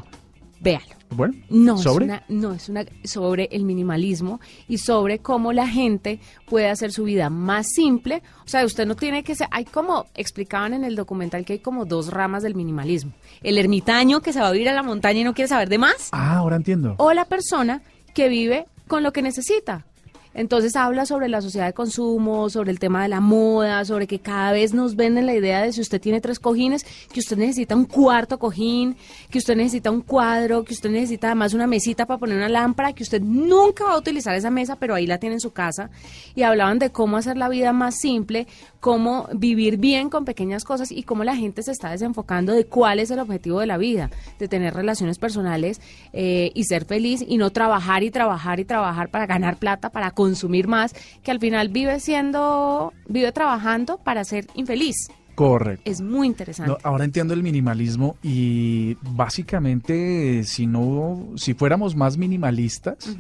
Véalo. 0.60 1.01
Bueno, 1.14 1.34
No, 1.50 1.78
¿sobre? 1.78 2.06
Es 2.06 2.12
una, 2.12 2.24
no, 2.30 2.54
es 2.54 2.70
una 2.70 2.86
sobre 3.04 3.50
el 3.52 3.64
minimalismo 3.66 4.40
y 4.68 4.78
sobre 4.78 5.20
cómo 5.20 5.52
la 5.54 5.68
gente 5.68 6.20
puede 6.48 6.70
hacer 6.70 6.92
su 6.92 7.04
vida 7.04 7.30
más 7.30 7.68
simple. 7.76 8.24
O 8.46 8.48
sea, 8.48 8.66
usted 8.66 8.86
no 8.86 8.96
tiene 8.96 9.24
que 9.24 9.36
ser, 9.36 9.48
hay 9.52 9.66
como 9.66 10.06
explicaban 10.16 10.74
en 10.74 10.84
el 10.84 10.96
documental 10.96 11.44
que 11.46 11.54
hay 11.54 11.60
como 11.60 11.86
dos 11.86 12.08
ramas 12.12 12.44
del 12.44 12.56
minimalismo. 12.56 13.12
El 13.44 13.58
ermitaño 13.58 14.22
que 14.22 14.34
se 14.34 14.40
va 14.40 14.48
a 14.48 14.52
vivir 14.52 14.70
a 14.70 14.74
la 14.74 14.84
montaña 14.84 15.20
y 15.20 15.24
no 15.24 15.34
quiere 15.34 15.50
saber 15.50 15.70
de 15.70 15.78
más, 15.78 16.10
Ah, 16.12 16.38
ahora 16.38 16.56
entiendo. 16.56 16.96
o 16.98 17.12
la 17.14 17.26
persona 17.26 17.82
que 18.14 18.30
vive 18.30 18.66
con 18.88 19.04
lo 19.04 19.12
que 19.14 19.22
necesita. 19.22 19.86
Entonces 20.34 20.76
habla 20.76 21.06
sobre 21.06 21.28
la 21.28 21.42
sociedad 21.42 21.66
de 21.66 21.74
consumo, 21.74 22.50
sobre 22.50 22.72
el 22.72 22.80
tema 22.80 23.04
de 23.04 23.10
la 23.10 23.20
moda, 23.20 23.84
sobre 23.84 24.08
que 24.08 24.20
cada 24.20 24.54
vez 24.54 24.74
nos 24.74 24.96
venden 24.96 25.26
la 25.26 25.34
idea 25.34 25.62
de 25.62 25.74
si 25.74 25.82
usted 25.82 26.00
tiene 26.00 26.22
tres 26.22 26.40
cojines, 26.40 26.86
que 27.12 27.20
usted 27.20 27.38
necesita 27.38 27.76
un 27.76 27.86
cuarto 27.86 28.40
cojín, 28.40 28.96
que 29.30 29.40
usted 29.40 29.56
necesita 29.56 29.92
un 29.92 30.02
cuadro, 30.02 30.64
que 30.64 30.74
usted 30.74 30.90
necesita 30.90 31.28
además 31.28 31.54
una 31.54 31.68
mesita 31.68 32.06
para 32.06 32.18
poner 32.18 32.38
una 32.38 32.50
lámpara, 32.50 32.94
que 32.94 33.04
usted 33.04 33.22
nunca 33.22 33.84
va 33.84 33.94
a 33.94 33.98
utilizar 33.98 34.36
esa 34.36 34.50
mesa, 34.50 34.78
pero 34.78 34.96
ahí 34.96 35.06
la 35.06 35.18
tiene 35.18 35.36
en 35.36 35.42
su 35.42 35.52
casa. 35.52 35.90
Y 36.34 36.44
hablaban 36.44 36.80
de 36.80 36.92
cómo 36.92 37.18
hacer 37.18 37.36
la 37.36 37.50
vida 37.50 37.74
más 37.74 38.00
simple, 38.00 38.48
cómo 38.80 39.28
vivir 39.34 39.78
bien 39.78 40.10
con 40.10 40.26
pequeñas 40.26 40.64
cosas 40.64 40.92
y 40.92 41.04
cómo 41.04 41.24
la 41.24 41.36
gente 41.36 41.62
se 41.62 41.72
está 41.72 41.92
desenfocando 41.92 42.54
de 42.54 42.66
cuál 42.66 43.00
es 43.00 43.12
el 43.12 43.20
objetivo 43.20 43.60
de 43.60 43.68
la 43.68 43.78
vida, 43.78 44.10
de 44.40 44.48
tener 44.48 44.74
relaciones 44.74 45.20
personales 45.20 45.82
eh, 46.14 46.52
y 46.56 46.64
ser 46.64 46.86
feliz 46.86 47.24
y 47.26 47.38
no 47.38 47.52
trabajar 47.52 48.04
y 48.04 48.12
trabajar 48.12 48.60
y 48.60 48.66
trabajar 48.66 49.10
para 49.10 49.28
ganar 49.28 49.58
plata, 49.58 49.90
para 49.90 50.12
consumir 50.22 50.68
más, 50.68 50.94
que 51.24 51.32
al 51.32 51.40
final 51.40 51.70
vive 51.70 52.00
siendo, 52.00 52.94
vive 53.08 53.32
trabajando 53.32 53.98
para 53.98 54.24
ser 54.24 54.46
infeliz. 54.54 55.10
Correcto. 55.34 55.90
Es 55.90 56.00
muy 56.00 56.28
interesante. 56.28 56.72
No, 56.72 56.78
ahora 56.84 57.06
entiendo 57.06 57.34
el 57.34 57.42
minimalismo 57.42 58.18
y 58.22 58.98
básicamente 59.02 60.44
si 60.44 60.68
no, 60.68 61.30
si 61.38 61.56
fuéramos 61.56 61.96
más 61.96 62.18
minimalistas, 62.18 63.18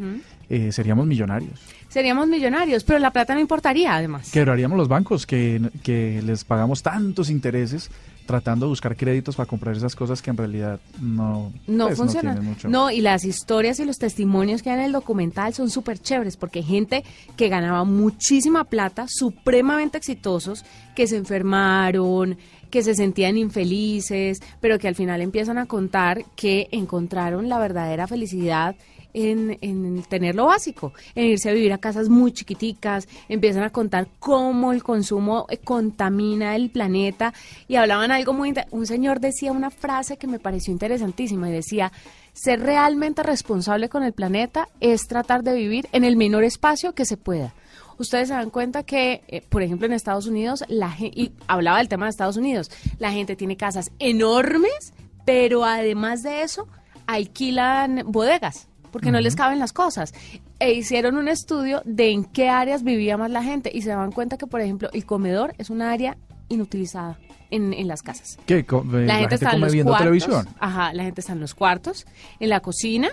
eh, 0.47 0.71
seríamos 0.71 1.07
millonarios. 1.07 1.59
Seríamos 1.91 2.29
millonarios, 2.29 2.85
pero 2.85 2.99
la 2.99 3.11
plata 3.11 3.33
no 3.33 3.41
importaría 3.41 3.93
además. 3.93 4.31
Quebraríamos 4.31 4.77
los 4.77 4.87
bancos 4.87 5.25
que, 5.25 5.61
que 5.83 6.21
les 6.21 6.45
pagamos 6.45 6.81
tantos 6.81 7.29
intereses 7.29 7.91
tratando 8.25 8.65
de 8.65 8.69
buscar 8.69 8.95
créditos 8.95 9.35
para 9.35 9.45
comprar 9.45 9.75
esas 9.75 9.93
cosas 9.93 10.21
que 10.21 10.29
en 10.29 10.37
realidad 10.37 10.79
no, 11.01 11.51
no 11.67 11.87
pues, 11.87 11.97
funcionan. 11.97 12.45
mucho. 12.45 12.69
No, 12.69 12.91
y 12.91 13.01
las 13.01 13.25
historias 13.25 13.77
y 13.81 13.85
los 13.85 13.97
testimonios 13.97 14.61
que 14.61 14.69
hay 14.69 14.79
en 14.79 14.85
el 14.85 14.91
documental 14.93 15.53
son 15.53 15.69
súper 15.69 15.99
chéveres, 15.99 16.37
porque 16.37 16.63
gente 16.63 17.03
que 17.35 17.49
ganaba 17.49 17.83
muchísima 17.83 18.63
plata, 18.63 19.05
supremamente 19.09 19.97
exitosos, 19.97 20.63
que 20.95 21.07
se 21.07 21.17
enfermaron, 21.17 22.37
que 22.69 22.83
se 22.83 22.95
sentían 22.95 23.35
infelices, 23.35 24.39
pero 24.61 24.79
que 24.79 24.87
al 24.87 24.95
final 24.95 25.19
empiezan 25.19 25.57
a 25.57 25.65
contar 25.65 26.23
que 26.37 26.69
encontraron 26.71 27.49
la 27.49 27.59
verdadera 27.59 28.07
felicidad 28.07 28.77
en, 29.13 29.57
en, 29.61 30.03
tener 30.03 30.35
lo 30.35 30.45
básico, 30.45 30.93
en 31.15 31.25
irse 31.25 31.49
a 31.49 31.53
vivir 31.53 31.73
a 31.73 31.77
casas 31.77 32.09
muy 32.09 32.31
chiquiticas, 32.31 33.07
empiezan 33.29 33.63
a 33.63 33.71
contar 33.71 34.07
cómo 34.19 34.71
el 34.71 34.83
consumo 34.83 35.45
eh, 35.49 35.57
contamina 35.57 36.55
el 36.55 36.69
planeta 36.69 37.33
y 37.67 37.75
hablaban 37.75 38.11
algo 38.11 38.33
muy... 38.33 38.53
Un 38.71 38.85
señor 38.85 39.19
decía 39.19 39.51
una 39.51 39.69
frase 39.69 40.17
que 40.17 40.27
me 40.27 40.39
pareció 40.39 40.71
interesantísima 40.71 41.49
y 41.49 41.53
decía, 41.53 41.91
ser 42.33 42.61
realmente 42.61 43.23
responsable 43.23 43.89
con 43.89 44.03
el 44.03 44.13
planeta 44.13 44.69
es 44.79 45.07
tratar 45.07 45.43
de 45.43 45.53
vivir 45.53 45.87
en 45.91 46.03
el 46.03 46.15
menor 46.15 46.43
espacio 46.43 46.93
que 46.93 47.05
se 47.05 47.17
pueda. 47.17 47.53
Ustedes 47.97 48.29
se 48.29 48.33
dan 48.33 48.49
cuenta 48.49 48.83
que, 48.83 49.21
eh, 49.27 49.41
por 49.47 49.61
ejemplo, 49.61 49.85
en 49.85 49.93
Estados 49.93 50.25
Unidos, 50.25 50.63
la 50.67 50.95
y 50.99 51.33
hablaba 51.47 51.77
del 51.77 51.87
tema 51.87 52.05
de 52.05 52.09
Estados 52.09 52.37
Unidos, 52.37 52.71
la 52.97 53.11
gente 53.11 53.35
tiene 53.35 53.57
casas 53.57 53.91
enormes, 53.99 54.93
pero 55.25 55.65
además 55.65 56.23
de 56.23 56.41
eso, 56.41 56.67
alquilan 57.05 58.03
bodegas 58.07 58.70
porque 58.91 59.11
no 59.11 59.19
les 59.21 59.35
caben 59.35 59.59
las 59.59 59.73
cosas. 59.73 60.13
E 60.59 60.73
hicieron 60.73 61.17
un 61.17 61.27
estudio 61.27 61.81
de 61.85 62.11
en 62.11 62.23
qué 62.25 62.49
áreas 62.49 62.83
vivía 62.83 63.17
más 63.17 63.31
la 63.31 63.43
gente 63.43 63.71
y 63.73 63.81
se 63.81 63.89
daban 63.89 64.11
cuenta 64.11 64.37
que, 64.37 64.47
por 64.47 64.61
ejemplo, 64.61 64.89
el 64.93 65.05
comedor 65.05 65.53
es 65.57 65.69
una 65.69 65.91
área 65.91 66.17
inutilizada 66.49 67.17
en, 67.49 67.73
en 67.73 67.87
las 67.87 68.01
casas. 68.01 68.37
¿Qué? 68.45 68.59
Eh, 68.59 68.65
La, 69.05 69.15
gente, 69.15 69.35
está 69.35 69.47
en 69.49 69.55
come 69.55 69.65
los 69.65 69.73
viendo 69.73 69.91
cuartos. 69.91 70.05
televisión. 70.05 70.47
Ajá, 70.59 70.93
la 70.93 71.03
gente 71.03 71.21
está 71.21 71.33
en 71.33 71.39
los 71.39 71.55
cuartos, 71.55 72.05
en 72.39 72.49
la 72.49 72.59
cocina 72.59 73.09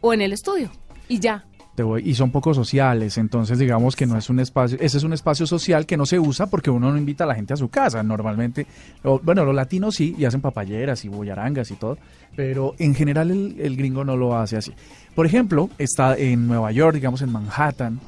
o 0.00 0.12
en 0.14 0.20
el 0.22 0.32
estudio. 0.32 0.70
Y 1.08 1.18
ya. 1.18 1.44
Te 1.80 1.84
voy- 1.84 2.02
y 2.04 2.14
son 2.14 2.30
poco 2.30 2.52
sociales, 2.52 3.16
entonces 3.16 3.58
digamos 3.58 3.96
que 3.96 4.04
no 4.04 4.18
es 4.18 4.28
un 4.28 4.38
espacio, 4.38 4.76
ese 4.82 4.98
es 4.98 5.02
un 5.02 5.14
espacio 5.14 5.46
social 5.46 5.86
que 5.86 5.96
no 5.96 6.04
se 6.04 6.18
usa 6.18 6.44
porque 6.46 6.68
uno 6.68 6.92
no 6.92 6.98
invita 6.98 7.24
a 7.24 7.26
la 7.26 7.34
gente 7.34 7.54
a 7.54 7.56
su 7.56 7.70
casa, 7.70 8.02
normalmente, 8.02 8.66
o- 9.02 9.18
bueno, 9.18 9.46
los 9.46 9.54
latinos 9.54 9.94
sí, 9.94 10.14
y 10.18 10.26
hacen 10.26 10.42
papayeras 10.42 11.06
y 11.06 11.08
boyarangas 11.08 11.70
y 11.70 11.76
todo, 11.76 11.96
pero 12.36 12.74
en 12.78 12.94
general 12.94 13.30
el, 13.30 13.56
el 13.58 13.78
gringo 13.78 14.04
no 14.04 14.14
lo 14.14 14.36
hace 14.36 14.58
así. 14.58 14.74
Por 15.14 15.24
ejemplo, 15.24 15.70
está 15.78 16.18
en 16.18 16.46
Nueva 16.46 16.70
York, 16.70 16.96
digamos 16.96 17.22
en 17.22 17.32
Manhattan, 17.32 17.98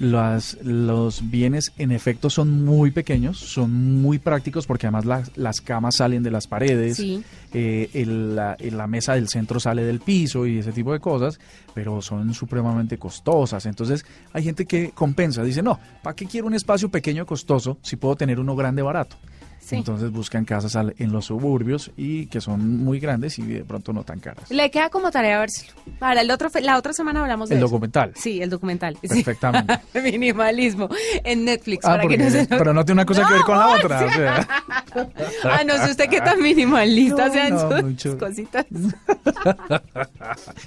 las, 0.00 0.56
los 0.62 1.30
bienes 1.30 1.72
en 1.76 1.92
efecto 1.92 2.30
son 2.30 2.64
muy 2.64 2.90
pequeños, 2.90 3.38
son 3.38 4.00
muy 4.00 4.18
prácticos 4.18 4.66
porque 4.66 4.86
además 4.86 5.04
las, 5.04 5.36
las 5.36 5.60
camas 5.60 5.96
salen 5.96 6.22
de 6.22 6.30
las 6.30 6.46
paredes, 6.46 6.96
Sí. 6.96 7.22
eh, 7.52 7.90
el- 7.92 8.34
la, 8.34 8.56
la 8.58 8.86
mesa 8.86 9.14
del 9.14 9.28
centro 9.28 9.60
sale 9.60 9.84
del 9.84 10.00
piso 10.00 10.46
y 10.46 10.58
ese 10.58 10.72
tipo 10.72 10.92
de 10.94 11.00
cosas, 11.00 11.38
pero 11.74 12.00
son 12.00 12.32
supremamente 12.32 12.96
costosas. 12.96 13.66
Entonces 13.66 14.06
hay 14.32 14.42
gente 14.42 14.64
que 14.64 14.90
compensa, 14.92 15.44
dice, 15.44 15.62
no, 15.62 15.78
¿para 16.02 16.16
qué 16.16 16.24
quiero 16.26 16.46
un 16.46 16.54
espacio 16.54 16.88
pequeño 16.90 17.26
costoso 17.26 17.78
si 17.82 17.96
puedo 17.96 18.16
tener 18.16 18.40
uno 18.40 18.56
grande 18.56 18.80
barato? 18.82 19.16
Sí. 19.60 19.76
Entonces 19.76 20.10
buscan 20.10 20.44
casas 20.44 20.74
al- 20.74 20.94
en 20.98 21.12
los 21.12 21.26
suburbios 21.26 21.92
y 21.96 22.26
que 22.26 22.40
son 22.40 22.78
muy 22.82 22.98
grandes 22.98 23.38
y 23.38 23.42
de 23.42 23.64
pronto 23.64 23.92
no 23.92 24.02
tan 24.02 24.18
caras. 24.18 24.50
Le 24.50 24.70
queda 24.70 24.88
como 24.90 25.10
tarea 25.10 25.38
vérselo. 25.38 25.72
Para 25.98 26.22
el 26.22 26.30
otro, 26.30 26.48
la 26.62 26.76
otra 26.76 26.92
semana 26.92 27.20
hablamos 27.20 27.48
de 27.48 27.54
El 27.56 27.60
eso. 27.60 27.68
documental. 27.68 28.12
Sí, 28.16 28.42
el 28.42 28.50
documental. 28.50 28.96
Sí. 29.02 29.08
Perfectamente. 29.22 29.78
Minimalismo 30.02 30.88
en 31.22 31.44
Netflix. 31.44 31.84
Ah, 31.84 31.88
para 31.90 32.02
que 32.02 32.08
porque- 32.08 32.24
no 32.24 32.30
se 32.30 32.46
pero 32.46 32.72
no 32.74 32.84
tiene 32.84 33.00
una 33.02 33.06
cosa 33.06 33.26
que 33.28 33.34
ver 33.34 33.42
con 33.42 33.58
la 33.58 33.66
No, 33.66 33.72
otra. 33.74 34.04
o 34.04 34.10
sea. 34.10 34.48
Ah, 35.44 35.62
no 35.64 35.76
sé 35.84 35.90
usted 35.92 36.08
qué 36.10 36.20
tan 36.20 36.40
minimalista 36.42 37.28
No, 37.28 37.32
sean 37.32 37.50
no, 37.50 37.60
sus 37.70 37.82
mucho. 37.82 38.18
cositas. 38.18 38.66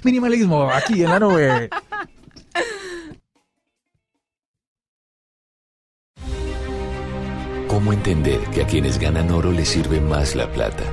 Minimalismo 0.02 0.70
aquí 0.70 1.02
en 1.02 1.10
la 1.10 1.18
nube. 1.20 1.68
¿Cómo 7.74 7.92
entender 7.92 8.38
que 8.52 8.62
a 8.62 8.66
quienes 8.68 9.00
ganan 9.00 9.32
oro 9.32 9.50
les 9.50 9.68
sirve 9.68 10.00
más 10.00 10.36
la 10.36 10.48
plata? 10.48 10.84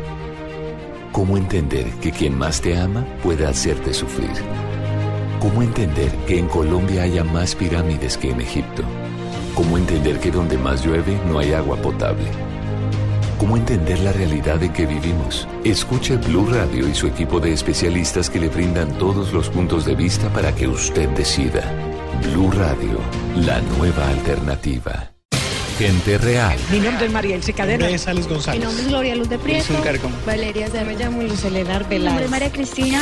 ¿Cómo 1.11 1.37
entender 1.37 1.85
que 2.01 2.11
quien 2.11 2.35
más 2.35 2.59
te 2.59 2.75
ama 2.75 3.05
puede 3.21 3.45
hacerte 3.45 3.93
sufrir? 3.93 4.31
¿Cómo 5.39 5.61
entender 5.61 6.09
que 6.25 6.39
en 6.39 6.47
Colombia 6.47 7.03
haya 7.03 7.23
más 7.23 7.53
pirámides 7.53 8.17
que 8.17 8.31
en 8.31 8.41
Egipto? 8.41 8.81
¿Cómo 9.53 9.77
entender 9.77 10.19
que 10.19 10.31
donde 10.31 10.57
más 10.57 10.83
llueve 10.83 11.19
no 11.27 11.37
hay 11.37 11.53
agua 11.53 11.77
potable? 11.77 12.25
¿Cómo 13.37 13.57
entender 13.57 13.99
la 13.99 14.11
realidad 14.11 14.63
en 14.63 14.73
que 14.73 14.87
vivimos? 14.87 15.47
Escuche 15.63 16.17
Blue 16.17 16.47
Radio 16.49 16.87
y 16.87 16.95
su 16.95 17.05
equipo 17.05 17.39
de 17.39 17.53
especialistas 17.53 18.27
que 18.27 18.39
le 18.39 18.49
brindan 18.49 18.97
todos 18.97 19.33
los 19.33 19.49
puntos 19.49 19.85
de 19.85 19.93
vista 19.93 20.29
para 20.29 20.55
que 20.55 20.67
usted 20.67 21.09
decida. 21.09 21.61
Blue 22.23 22.49
Radio, 22.49 22.97
la 23.35 23.61
nueva 23.77 24.09
alternativa. 24.09 25.11
Gente 25.81 26.19
real. 26.19 26.55
Mi 26.69 26.79
nombre 26.79 27.07
es 27.07 27.11
María 27.11 27.35
Elsie 27.35 27.55
Cadena. 27.55 27.89
González 27.89 28.27
Mi 28.27 28.33
González. 28.33 28.63
nombre 28.63 28.83
es 28.83 28.87
Gloria 28.87 29.15
Luz 29.15 29.29
de 29.29 29.39
Prieto. 29.39 29.81
Carcom. 29.83 30.11
Valeria 30.27 30.67
Me 30.85 30.95
llamo 30.95 31.23
Luz 31.23 31.43
Elena 31.43 31.69
Mi 31.69 31.73
nombre 31.73 31.95
Arbeláez. 31.95 32.21
es 32.25 32.29
María 32.29 32.51
Cristina. 32.51 33.01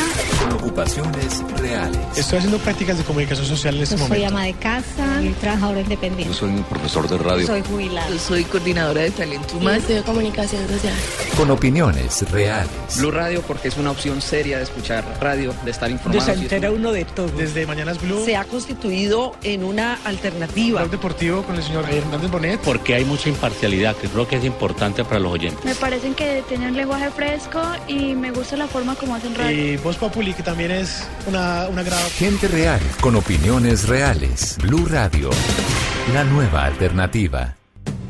Ocupaciones 0.53 1.43
reales. 1.57 1.99
Estoy 2.15 2.37
haciendo 2.37 2.57
prácticas 2.59 2.97
de 2.97 3.03
comunicación 3.03 3.45
social 3.45 3.75
en 3.75 3.83
este 3.83 3.95
Yo 3.97 4.07
soy 4.07 4.07
momento. 4.19 4.27
ama 4.33 4.45
de 4.45 4.53
casa 4.53 5.21
y 5.21 5.27
trabajadora 5.41 5.81
independiente. 5.81 6.33
soy 6.33 6.51
un 6.51 6.63
profesor 6.63 7.09
de 7.09 7.17
radio. 7.17 7.45
Soy 7.47 7.63
jubilada. 7.69 8.17
soy 8.17 8.43
coordinadora 8.45 9.01
de 9.01 9.11
talento 9.11 9.57
humano. 9.57 9.83
de 9.85 10.01
comunicación 10.03 10.65
social. 10.69 10.93
Con 11.35 11.51
opiniones 11.51 12.31
reales. 12.31 12.69
Blue 12.97 13.11
Radio 13.11 13.41
porque 13.41 13.67
es 13.67 13.75
una 13.75 13.91
opción 13.91 14.21
seria 14.21 14.55
de 14.57 14.63
escuchar 14.63 15.03
radio, 15.19 15.53
de 15.65 15.71
estar 15.71 15.91
informado. 15.91 16.23
se 16.25 16.31
entera 16.31 16.71
uno 16.71 16.93
de 16.93 17.03
todo. 17.03 17.27
Desde 17.27 17.67
Mañanas 17.67 18.01
Blue, 18.01 18.23
Se 18.23 18.37
ha 18.37 18.45
constituido 18.45 19.35
en 19.43 19.65
una 19.65 19.99
alternativa. 20.05 20.79
Blog 20.79 20.91
Deportivo 20.91 21.43
con 21.43 21.57
el 21.57 21.63
señor 21.63 21.83
Hernández 21.89 22.31
Bonet. 22.31 22.68
Porque 22.69 22.93
hay 22.93 23.03
mucha 23.03 23.29
imparcialidad, 23.29 23.95
que 23.95 24.07
creo 24.07 24.27
que 24.27 24.35
es 24.35 24.45
importante 24.45 25.03
para 25.03 25.19
los 25.19 25.31
oyentes. 25.31 25.65
Me 25.65 25.73
parecen 25.73 26.13
que 26.13 26.43
tienen 26.47 26.69
un 26.69 26.77
lenguaje 26.77 27.09
fresco 27.09 27.59
y 27.87 28.13
me 28.13 28.29
gusta 28.29 28.57
la 28.57 28.67
forma 28.67 28.93
como 28.93 29.15
hacen 29.15 29.33
radio. 29.33 29.73
Y 29.73 29.77
Voz 29.77 29.97
Populi, 29.97 30.35
que 30.35 30.43
también 30.43 30.69
es 30.69 31.07
una, 31.25 31.67
una 31.67 31.81
gran... 31.81 31.99
Gente 32.11 32.47
real, 32.47 32.79
con 33.01 33.15
opiniones 33.15 33.89
reales. 33.89 34.55
Blue 34.61 34.85
Radio, 34.85 35.31
la 36.13 36.23
nueva 36.25 36.65
alternativa. 36.65 37.58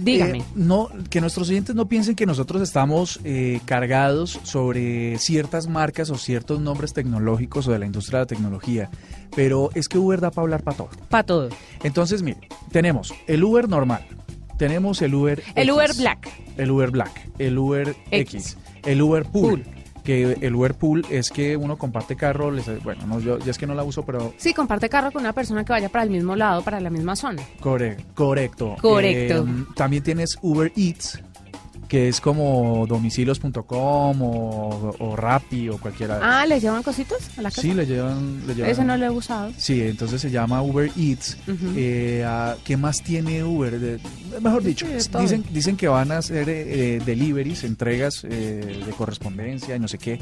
Dígame. 0.00 0.38
Eh, 0.38 0.44
no, 0.54 0.88
que 1.10 1.20
nuestros 1.20 1.48
oyentes 1.48 1.74
no 1.74 1.86
piensen 1.86 2.14
que 2.14 2.26
nosotros 2.26 2.62
estamos 2.62 3.20
eh, 3.24 3.60
cargados 3.64 4.40
sobre 4.42 5.18
ciertas 5.18 5.68
marcas 5.68 6.10
o 6.10 6.16
ciertos 6.16 6.60
nombres 6.60 6.92
tecnológicos 6.92 7.68
o 7.68 7.72
de 7.72 7.78
la 7.78 7.86
industria 7.86 8.18
de 8.18 8.22
la 8.22 8.26
tecnología, 8.26 8.90
pero 9.34 9.70
es 9.74 9.88
que 9.88 9.98
Uber 9.98 10.20
da 10.20 10.30
para 10.30 10.42
hablar 10.42 10.62
para 10.62 10.76
todo. 10.76 10.88
Para 11.08 11.22
todo. 11.24 11.48
Entonces, 11.82 12.22
mire, 12.22 12.48
tenemos 12.70 13.12
el 13.26 13.44
Uber 13.44 13.68
normal, 13.68 14.06
tenemos 14.58 15.02
el 15.02 15.14
Uber 15.14 15.42
El 15.54 15.68
X, 15.68 15.74
Uber 15.74 15.94
Black. 15.94 16.28
el 16.56 16.70
Uber 16.70 16.90
Black, 16.90 17.30
el 17.38 17.58
Uber 17.58 17.96
X, 18.10 18.34
X. 18.34 18.56
el 18.84 19.02
Uber 19.02 19.24
Pool. 19.24 19.64
Que 20.04 20.36
el 20.42 20.54
Uber 20.54 20.74
Pool 20.74 21.04
es 21.10 21.30
que 21.30 21.56
uno 21.56 21.76
comparte 21.78 22.14
carro, 22.14 22.50
les- 22.50 22.82
bueno, 22.84 23.06
no, 23.06 23.20
yo, 23.20 23.38
yo 23.38 23.50
es 23.50 23.56
que 23.58 23.66
no 23.66 23.74
la 23.74 23.82
uso, 23.84 24.04
pero 24.04 24.34
Sí, 24.36 24.52
comparte 24.52 24.88
carro 24.90 25.10
con 25.10 25.22
una 25.22 25.32
persona 25.32 25.64
que 25.64 25.72
vaya 25.72 25.88
para 25.88 26.04
el 26.04 26.10
mismo 26.10 26.36
lado, 26.36 26.62
para 26.62 26.78
la 26.80 26.90
misma 26.90 27.16
zona. 27.16 27.42
Corre- 27.60 27.96
correcto. 28.14 28.76
Correcto. 28.80 29.46
Eh, 29.48 29.64
también 29.74 30.02
tienes 30.02 30.38
Uber 30.42 30.70
Eats, 30.76 31.20
que 31.88 32.08
es 32.08 32.20
como 32.20 32.86
domicilios.com 32.88 34.22
o, 34.22 34.94
o 34.98 35.16
Rappi 35.16 35.68
o 35.68 35.78
cualquiera. 35.78 36.20
Ah, 36.22 36.46
¿le 36.46 36.60
llevan 36.60 36.82
cositos 36.82 37.18
a 37.38 37.42
la 37.42 37.50
casa? 37.50 37.62
sí, 37.62 37.72
le 37.74 37.86
llevan, 37.86 38.46
le 38.46 38.54
llevan- 38.54 38.70
Ese 38.70 38.84
no 38.84 38.96
lo 38.96 39.04
he 39.06 39.10
usado. 39.10 39.52
Sí, 39.56 39.80
entonces 39.82 40.20
se 40.20 40.30
llama 40.30 40.62
Uber 40.62 40.90
Eats. 40.96 41.36
Eh, 41.76 42.24
ah, 42.26 42.54
¿Qué 42.64 42.76
más 42.76 43.02
tiene 43.02 43.44
Uber? 43.44 43.78
De- 43.78 43.98
mejor 44.40 44.62
dicho, 44.62 44.86
Sí, 44.86 45.08
dicen, 45.20 45.44
dicen 45.52 45.76
que 45.76 45.88
van 45.88 46.10
a 46.12 46.18
hacer 46.18 46.48
eh, 46.48 47.00
deliveries, 47.04 47.64
entregas 47.64 48.24
eh, 48.24 48.82
de 48.84 48.92
correspondencia 48.92 49.76
y 49.76 49.80
no 49.80 49.88
sé 49.88 49.98
qué. 49.98 50.18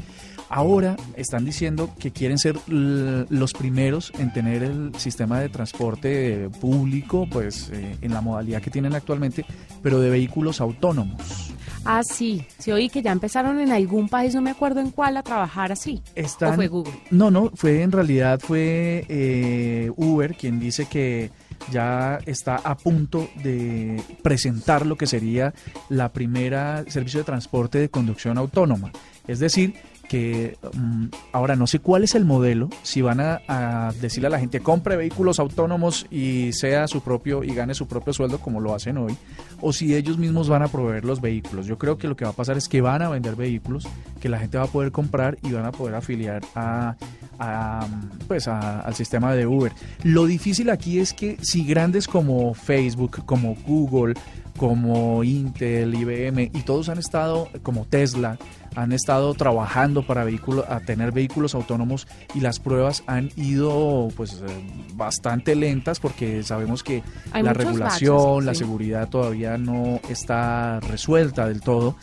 Ahora 0.49 0.95
están 1.15 1.45
diciendo 1.45 1.89
que 1.97 2.11
quieren 2.11 2.37
ser 2.37 2.57
los 2.67 3.53
primeros 3.53 4.11
en 4.19 4.31
tener 4.33 4.61
el 4.63 4.91
sistema 4.97 5.39
de 5.39 5.49
transporte 5.49 6.49
público, 6.61 7.27
pues 7.31 7.69
eh, 7.73 7.95
en 8.01 8.13
la 8.13 8.21
modalidad 8.21 8.61
que 8.61 8.69
tienen 8.69 8.93
actualmente, 8.93 9.45
pero 9.81 9.99
de 9.99 10.09
vehículos 10.11 10.61
autónomos. 10.61 11.51
Ah, 11.85 12.01
sí. 12.03 12.45
Sí, 12.57 12.71
oí 12.71 12.89
que 12.89 13.01
ya 13.01 13.11
empezaron 13.11 13.59
en 13.59 13.71
algún 13.71 14.09
país, 14.09 14.33
no 14.35 14.41
me 14.41 14.51
acuerdo 14.51 14.79
en 14.79 14.91
cuál, 14.91 15.17
a 15.17 15.23
trabajar 15.23 15.71
así. 15.71 16.01
Están- 16.15 16.51
¿O 16.53 16.55
fue 16.55 16.67
Google? 16.67 16.93
No, 17.11 17.29
no, 17.31 17.51
fue 17.55 17.81
en 17.81 17.91
realidad 17.91 18.39
fue 18.39 19.05
eh, 19.09 19.91
Uber 19.95 20.35
quien 20.35 20.59
dice 20.59 20.85
que 20.85 21.29
ya 21.71 22.19
está 22.25 22.55
a 22.57 22.75
punto 22.75 23.29
de 23.43 24.01
presentar 24.21 24.85
lo 24.85 24.97
que 24.97 25.07
sería 25.07 25.53
la 25.89 26.09
primera 26.11 26.83
servicio 26.87 27.19
de 27.19 27.23
transporte 27.25 27.77
de 27.79 27.89
conducción 27.89 28.37
autónoma. 28.37 28.91
Es 29.27 29.39
decir, 29.39 29.73
que 30.13 30.57
mm, 30.73 31.05
ahora 31.31 31.55
no 31.55 31.65
sé 31.65 31.79
cuál 31.79 32.03
es 32.03 32.13
el 32.13 32.23
modelo, 32.23 32.69
si 32.83 33.01
van 33.01 33.19
a, 33.19 33.91
decirle 33.99 34.27
a 34.27 34.29
la 34.29 34.39
gente 34.39 34.59
compre 34.59 34.95
vehículos 34.95 35.39
autónomos 35.39 36.05
y 36.11 36.53
sea 36.53 36.87
su 36.87 37.01
propio 37.01 37.43
y 37.43 37.55
gane 37.55 37.73
su 37.73 37.87
propio 37.87 38.13
sueldo 38.13 38.37
como 38.37 38.61
lo 38.61 38.75
hacen 38.75 38.99
hoy, 38.99 39.17
o 39.59 39.73
si 39.73 39.95
ellos 39.95 40.19
mismos 40.19 40.49
van 40.49 40.61
a 40.61 40.67
proveer 40.67 41.03
los 41.03 41.19
vehículos. 41.19 41.65
Yo 41.65 41.79
creo 41.79 41.97
que 41.97 42.07
lo 42.07 42.15
que 42.15 42.25
va 42.25 42.29
a 42.29 42.35
pasar 42.35 42.57
es 42.57 42.69
que 42.69 42.79
van 42.79 43.01
a 43.01 43.09
vender 43.09 43.35
vehículos 43.35 43.87
que 44.21 44.29
la 44.29 44.37
gente 44.37 44.59
va 44.59 44.65
a 44.65 44.67
poder 44.67 44.91
comprar 44.91 45.39
y 45.41 45.51
van 45.51 45.65
a 45.65 45.71
poder 45.71 45.95
afiliar 45.95 46.43
a, 46.53 46.95
pues 48.27 48.47
al 48.47 48.93
sistema 48.93 49.33
de 49.33 49.47
Uber. 49.47 49.71
Lo 50.03 50.27
difícil 50.27 50.69
aquí 50.69 50.99
es 50.99 51.11
que 51.13 51.37
si 51.41 51.65
grandes 51.65 52.07
como 52.07 52.53
Facebook, 52.53 53.25
como 53.25 53.55
Google, 53.65 54.13
como 54.57 55.23
Intel, 55.23 55.93
IBM 55.95 56.51
y 56.53 56.61
todos 56.61 56.89
han 56.89 56.99
estado 56.99 57.49
como 57.63 57.85
Tesla 57.85 58.37
han 58.75 58.91
estado 58.91 59.33
trabajando 59.33 60.05
para 60.05 60.23
vehículos 60.23 60.65
a 60.67 60.79
tener 60.79 61.11
vehículos 61.11 61.55
autónomos 61.55 62.07
y 62.33 62.39
las 62.39 62.59
pruebas 62.59 63.03
han 63.07 63.31
ido 63.35 64.09
pues 64.15 64.41
eh, 64.45 64.67
bastante 64.95 65.55
lentas 65.55 65.99
porque 65.99 66.43
sabemos 66.43 66.83
que 66.83 67.03
Hay 67.31 67.43
la 67.43 67.53
regulación, 67.53 68.37
baches, 68.37 68.45
la 68.45 68.55
seguridad 68.55 69.09
todavía 69.09 69.57
no 69.57 69.99
está 70.09 70.79
resuelta 70.79 71.47
del 71.47 71.61
todo. 71.61 71.95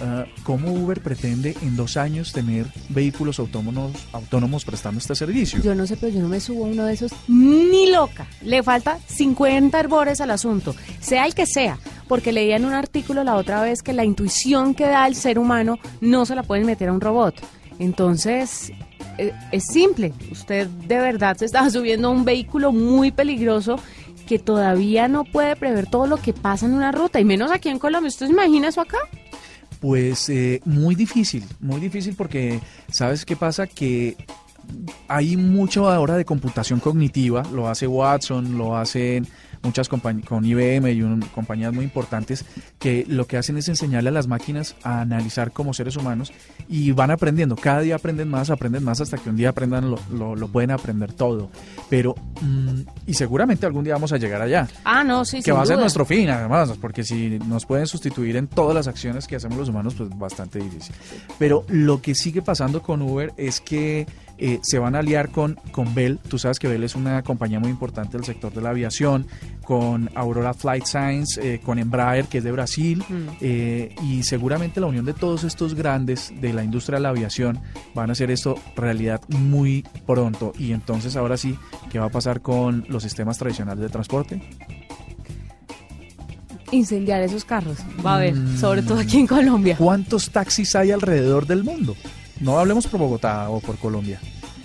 Ah, 0.00 0.26
¿Cómo 0.44 0.72
Uber 0.72 1.00
pretende 1.00 1.56
en 1.62 1.76
dos 1.76 1.96
años 1.96 2.32
tener 2.32 2.66
vehículos 2.88 3.38
autónomos, 3.38 3.92
autónomos 4.12 4.64
prestando 4.64 4.98
este 4.98 5.14
servicio? 5.14 5.60
Yo 5.62 5.74
no 5.74 5.86
sé, 5.86 5.96
pero 5.96 6.12
yo 6.12 6.20
no 6.20 6.28
me 6.28 6.40
subo 6.40 6.64
a 6.64 6.68
uno 6.68 6.84
de 6.84 6.94
esos 6.94 7.12
ni 7.26 7.90
loca. 7.90 8.26
Le 8.42 8.62
falta 8.62 8.98
50 9.06 9.78
herbores 9.78 10.20
al 10.20 10.30
asunto, 10.30 10.74
sea 11.00 11.26
el 11.26 11.34
que 11.34 11.46
sea, 11.46 11.78
porque 12.06 12.32
leía 12.32 12.56
en 12.56 12.64
un 12.64 12.74
artículo 12.74 13.24
la 13.24 13.34
otra 13.34 13.62
vez 13.62 13.82
que 13.82 13.92
la 13.92 14.04
intuición 14.04 14.74
que 14.74 14.86
da 14.86 15.06
el 15.06 15.14
ser 15.14 15.38
humano 15.38 15.78
no 16.00 16.26
se 16.26 16.34
la 16.34 16.42
pueden 16.42 16.66
meter 16.66 16.88
a 16.88 16.92
un 16.92 17.00
robot. 17.00 17.34
Entonces, 17.78 18.72
eh, 19.18 19.32
es 19.52 19.64
simple. 19.66 20.12
Usted 20.30 20.68
de 20.68 20.98
verdad 20.98 21.36
se 21.36 21.44
está 21.44 21.68
subiendo 21.70 22.08
a 22.08 22.10
un 22.12 22.24
vehículo 22.24 22.72
muy 22.72 23.10
peligroso 23.10 23.78
que 24.28 24.38
todavía 24.38 25.08
no 25.08 25.24
puede 25.24 25.56
prever 25.56 25.86
todo 25.86 26.06
lo 26.06 26.18
que 26.18 26.34
pasa 26.34 26.66
en 26.66 26.74
una 26.74 26.92
ruta, 26.92 27.18
y 27.18 27.24
menos 27.24 27.50
aquí 27.50 27.70
en 27.70 27.78
Colombia. 27.78 28.08
¿Usted 28.08 28.28
imagina 28.28 28.68
eso 28.68 28.82
acá? 28.82 28.98
Pues 29.80 30.28
eh, 30.28 30.60
muy 30.64 30.94
difícil, 30.94 31.44
muy 31.60 31.80
difícil 31.80 32.14
porque, 32.16 32.60
¿sabes 32.92 33.24
qué 33.24 33.36
pasa? 33.36 33.66
Que 33.66 34.16
hay 35.06 35.36
mucho 35.36 35.88
ahora 35.88 36.16
de 36.16 36.24
computación 36.24 36.80
cognitiva, 36.80 37.42
lo 37.52 37.68
hace 37.68 37.86
Watson, 37.86 38.58
lo 38.58 38.76
hacen 38.76 39.26
muchas 39.62 39.88
compañías 39.88 40.26
con 40.28 40.44
IBM 40.44 40.92
y 40.92 41.02
un- 41.02 41.20
compañías 41.34 41.72
muy 41.72 41.84
importantes 41.84 42.44
que 42.78 43.04
lo 43.08 43.26
que 43.26 43.36
hacen 43.36 43.56
es 43.58 43.68
enseñarle 43.68 44.08
a 44.10 44.12
las 44.12 44.26
máquinas 44.26 44.76
a 44.82 45.00
analizar 45.00 45.52
como 45.52 45.74
seres 45.74 45.96
humanos 45.96 46.32
y 46.68 46.92
van 46.92 47.10
aprendiendo, 47.10 47.56
cada 47.56 47.80
día 47.80 47.96
aprenden 47.96 48.28
más, 48.28 48.50
aprenden 48.50 48.84
más 48.84 49.00
hasta 49.00 49.18
que 49.18 49.30
un 49.30 49.36
día 49.36 49.50
aprendan 49.50 49.90
lo, 49.90 49.98
lo- 50.12 50.36
lo 50.36 50.48
pueden 50.48 50.70
aprender 50.70 51.12
todo, 51.12 51.50
pero 51.90 52.14
mm, 52.40 52.80
y 53.06 53.14
seguramente 53.14 53.66
algún 53.66 53.84
día 53.84 53.94
vamos 53.94 54.12
a 54.12 54.16
llegar 54.18 54.42
allá. 54.42 54.68
Ah, 54.84 55.02
no, 55.04 55.24
sí, 55.24 55.38
que 55.38 55.44
sin 55.44 55.54
va 55.54 55.62
a 55.62 55.66
ser 55.66 55.78
nuestro 55.78 56.04
fin, 56.04 56.28
además, 56.30 56.72
porque 56.80 57.04
si 57.04 57.38
nos 57.46 57.66
pueden 57.66 57.86
sustituir 57.86 58.36
en 58.36 58.46
todas 58.46 58.74
las 58.74 58.86
acciones 58.88 59.26
que 59.26 59.36
hacemos 59.36 59.58
los 59.58 59.68
humanos, 59.68 59.94
pues 59.96 60.10
bastante 60.18 60.58
difícil. 60.58 60.94
Pero 61.38 61.64
lo 61.68 62.00
que 62.02 62.14
sigue 62.14 62.42
pasando 62.42 62.82
con 62.82 63.02
Uber 63.02 63.32
es 63.36 63.60
que 63.60 64.06
eh, 64.38 64.60
se 64.62 64.78
van 64.78 64.94
a 64.94 65.00
aliar 65.00 65.30
con, 65.30 65.58
con 65.72 65.94
Bell. 65.94 66.18
Tú 66.28 66.38
sabes 66.38 66.58
que 66.58 66.68
Bell 66.68 66.84
es 66.84 66.94
una 66.94 67.22
compañía 67.22 67.58
muy 67.60 67.70
importante 67.70 68.16
del 68.16 68.24
sector 68.24 68.52
de 68.52 68.60
la 68.62 68.70
aviación, 68.70 69.26
con 69.64 70.08
Aurora 70.14 70.54
Flight 70.54 70.84
Science, 70.86 71.40
eh, 71.42 71.60
con 71.60 71.78
Embraer, 71.78 72.26
que 72.26 72.38
es 72.38 72.44
de 72.44 72.52
Brasil, 72.52 73.02
Mm. 73.08 73.14
eh, 73.40 73.94
y 74.02 74.22
seguramente 74.22 74.80
la 74.80 74.86
unión 74.86 75.04
de 75.04 75.12
todos 75.14 75.44
estos 75.44 75.74
grandes 75.74 76.32
de 76.40 76.52
la 76.52 76.64
industria 76.64 76.96
de 76.98 77.02
la 77.02 77.08
aviación 77.10 77.60
van 77.94 78.08
a 78.08 78.12
hacer 78.12 78.30
esto 78.30 78.54
realidad 78.76 79.20
muy 79.28 79.84
pronto. 80.06 80.52
Y 80.58 80.72
entonces 80.72 81.16
ahora 81.16 81.36
sí, 81.36 81.56
¿qué 81.90 81.98
va 81.98 82.06
a 82.06 82.10
pasar 82.10 82.40
con 82.40 82.84
los 82.88 83.02
sistemas 83.02 83.36
tradicionales 83.38 83.80
de 83.82 83.88
transporte? 83.90 84.40
Incendiar 86.70 87.22
esos 87.22 87.44
carros. 87.46 87.78
Va 88.04 88.12
a 88.12 88.16
haber, 88.16 88.34
Mm. 88.34 88.58
sobre 88.58 88.82
todo 88.82 88.98
aquí 89.00 89.18
en 89.18 89.26
Colombia. 89.26 89.76
¿Cuántos 89.78 90.30
taxis 90.30 90.74
hay 90.76 90.90
alrededor 90.90 91.46
del 91.46 91.64
mundo? 91.64 91.96
No 92.40 92.58
hablemos 92.58 92.86
por 92.86 93.00
Bogotá 93.00 93.48
o 93.50 93.60
por 93.60 93.76
Colombia. 93.78 94.20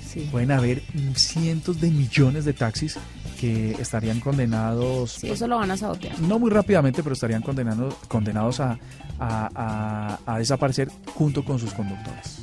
Sí. 0.08 0.28
Pueden 0.32 0.52
haber 0.52 0.84
cientos 1.16 1.82
de 1.82 1.90
millones 1.90 2.46
de 2.46 2.54
taxis 2.54 2.98
que 3.40 3.72
estarían 3.80 4.20
condenados, 4.20 5.14
Sí, 5.14 5.30
eso 5.30 5.48
lo 5.48 5.58
van 5.58 5.72
a 5.72 5.76
sabotear. 5.78 6.18
no 6.22 6.38
muy 6.40 6.50
rápidamente, 6.52 7.02
pero 7.04 7.14
estarían 7.14 7.42
condenados, 7.42 7.96
condenados 8.08 8.60
a, 8.60 8.78
a- 9.20 9.50
a- 9.56 10.20
a 10.34 10.38
desaparecer 10.38 10.90
junto 11.16 11.44
con 11.44 11.58
sus 11.60 11.74
conductores. 11.74 12.40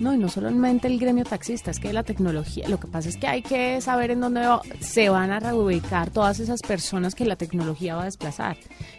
No, 0.00 0.12
y 0.12 0.18
no 0.18 0.28
solamente 0.28 0.88
el 0.88 0.98
gremio 0.98 1.24
taxista, 1.24 1.70
es 1.70 1.78
que 1.78 1.92
la 1.92 2.02
tecnología, 2.02 2.68
lo 2.68 2.80
que 2.80 2.88
pasa 2.88 3.08
es 3.08 3.16
que 3.16 3.28
hay 3.28 3.42
que 3.42 3.80
saber 3.80 4.10
en 4.10 4.20
dónde 4.20 4.40
va- 4.44 4.60
se 4.80 5.08
van 5.08 5.30
a 5.30 5.38
reubicar 5.38 6.10
todas 6.10 6.40
esas 6.40 6.60
personas 6.62 7.14
que 7.14 7.24
la 7.24 7.36
tecnología 7.36 7.94
va 7.94 8.02
a 8.02 8.06
desplazar. 8.06 8.56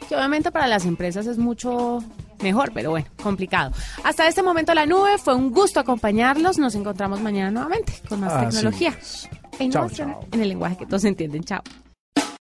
Que 0.08 0.16
obviamente 0.16 0.52
para 0.52 0.68
las 0.68 0.86
empresas 0.86 1.28
es 1.28 1.38
mucho 1.38 2.02
mejor, 2.42 2.72
pero 2.74 2.90
bueno, 2.92 3.08
complicado. 3.22 3.72
Hasta 4.04 4.28
este 4.28 4.44
momento 4.44 4.74
la 4.74 4.86
nube, 4.86 5.18
fue 5.18 5.36
un 5.36 5.52
gusto 5.52 5.80
acompañarlos, 5.80 6.58
nos 6.58 6.76
encontramos 6.76 7.22
mañana 7.22 7.52
nuevamente 7.52 7.94
con 8.08 8.20
más 8.20 8.34
Así 8.34 8.46
tecnología. 8.48 8.90
es. 9.00 9.26
E 9.26 9.58
Chao, 9.58 9.64
innovación 9.68 10.12
chao. 10.12 10.28
en 10.32 10.42
el 10.42 10.50
lenguaje 10.50 10.78
que 10.78 10.86
todos 10.86 11.06
entienden. 11.06 11.44
Chao. 11.44 11.62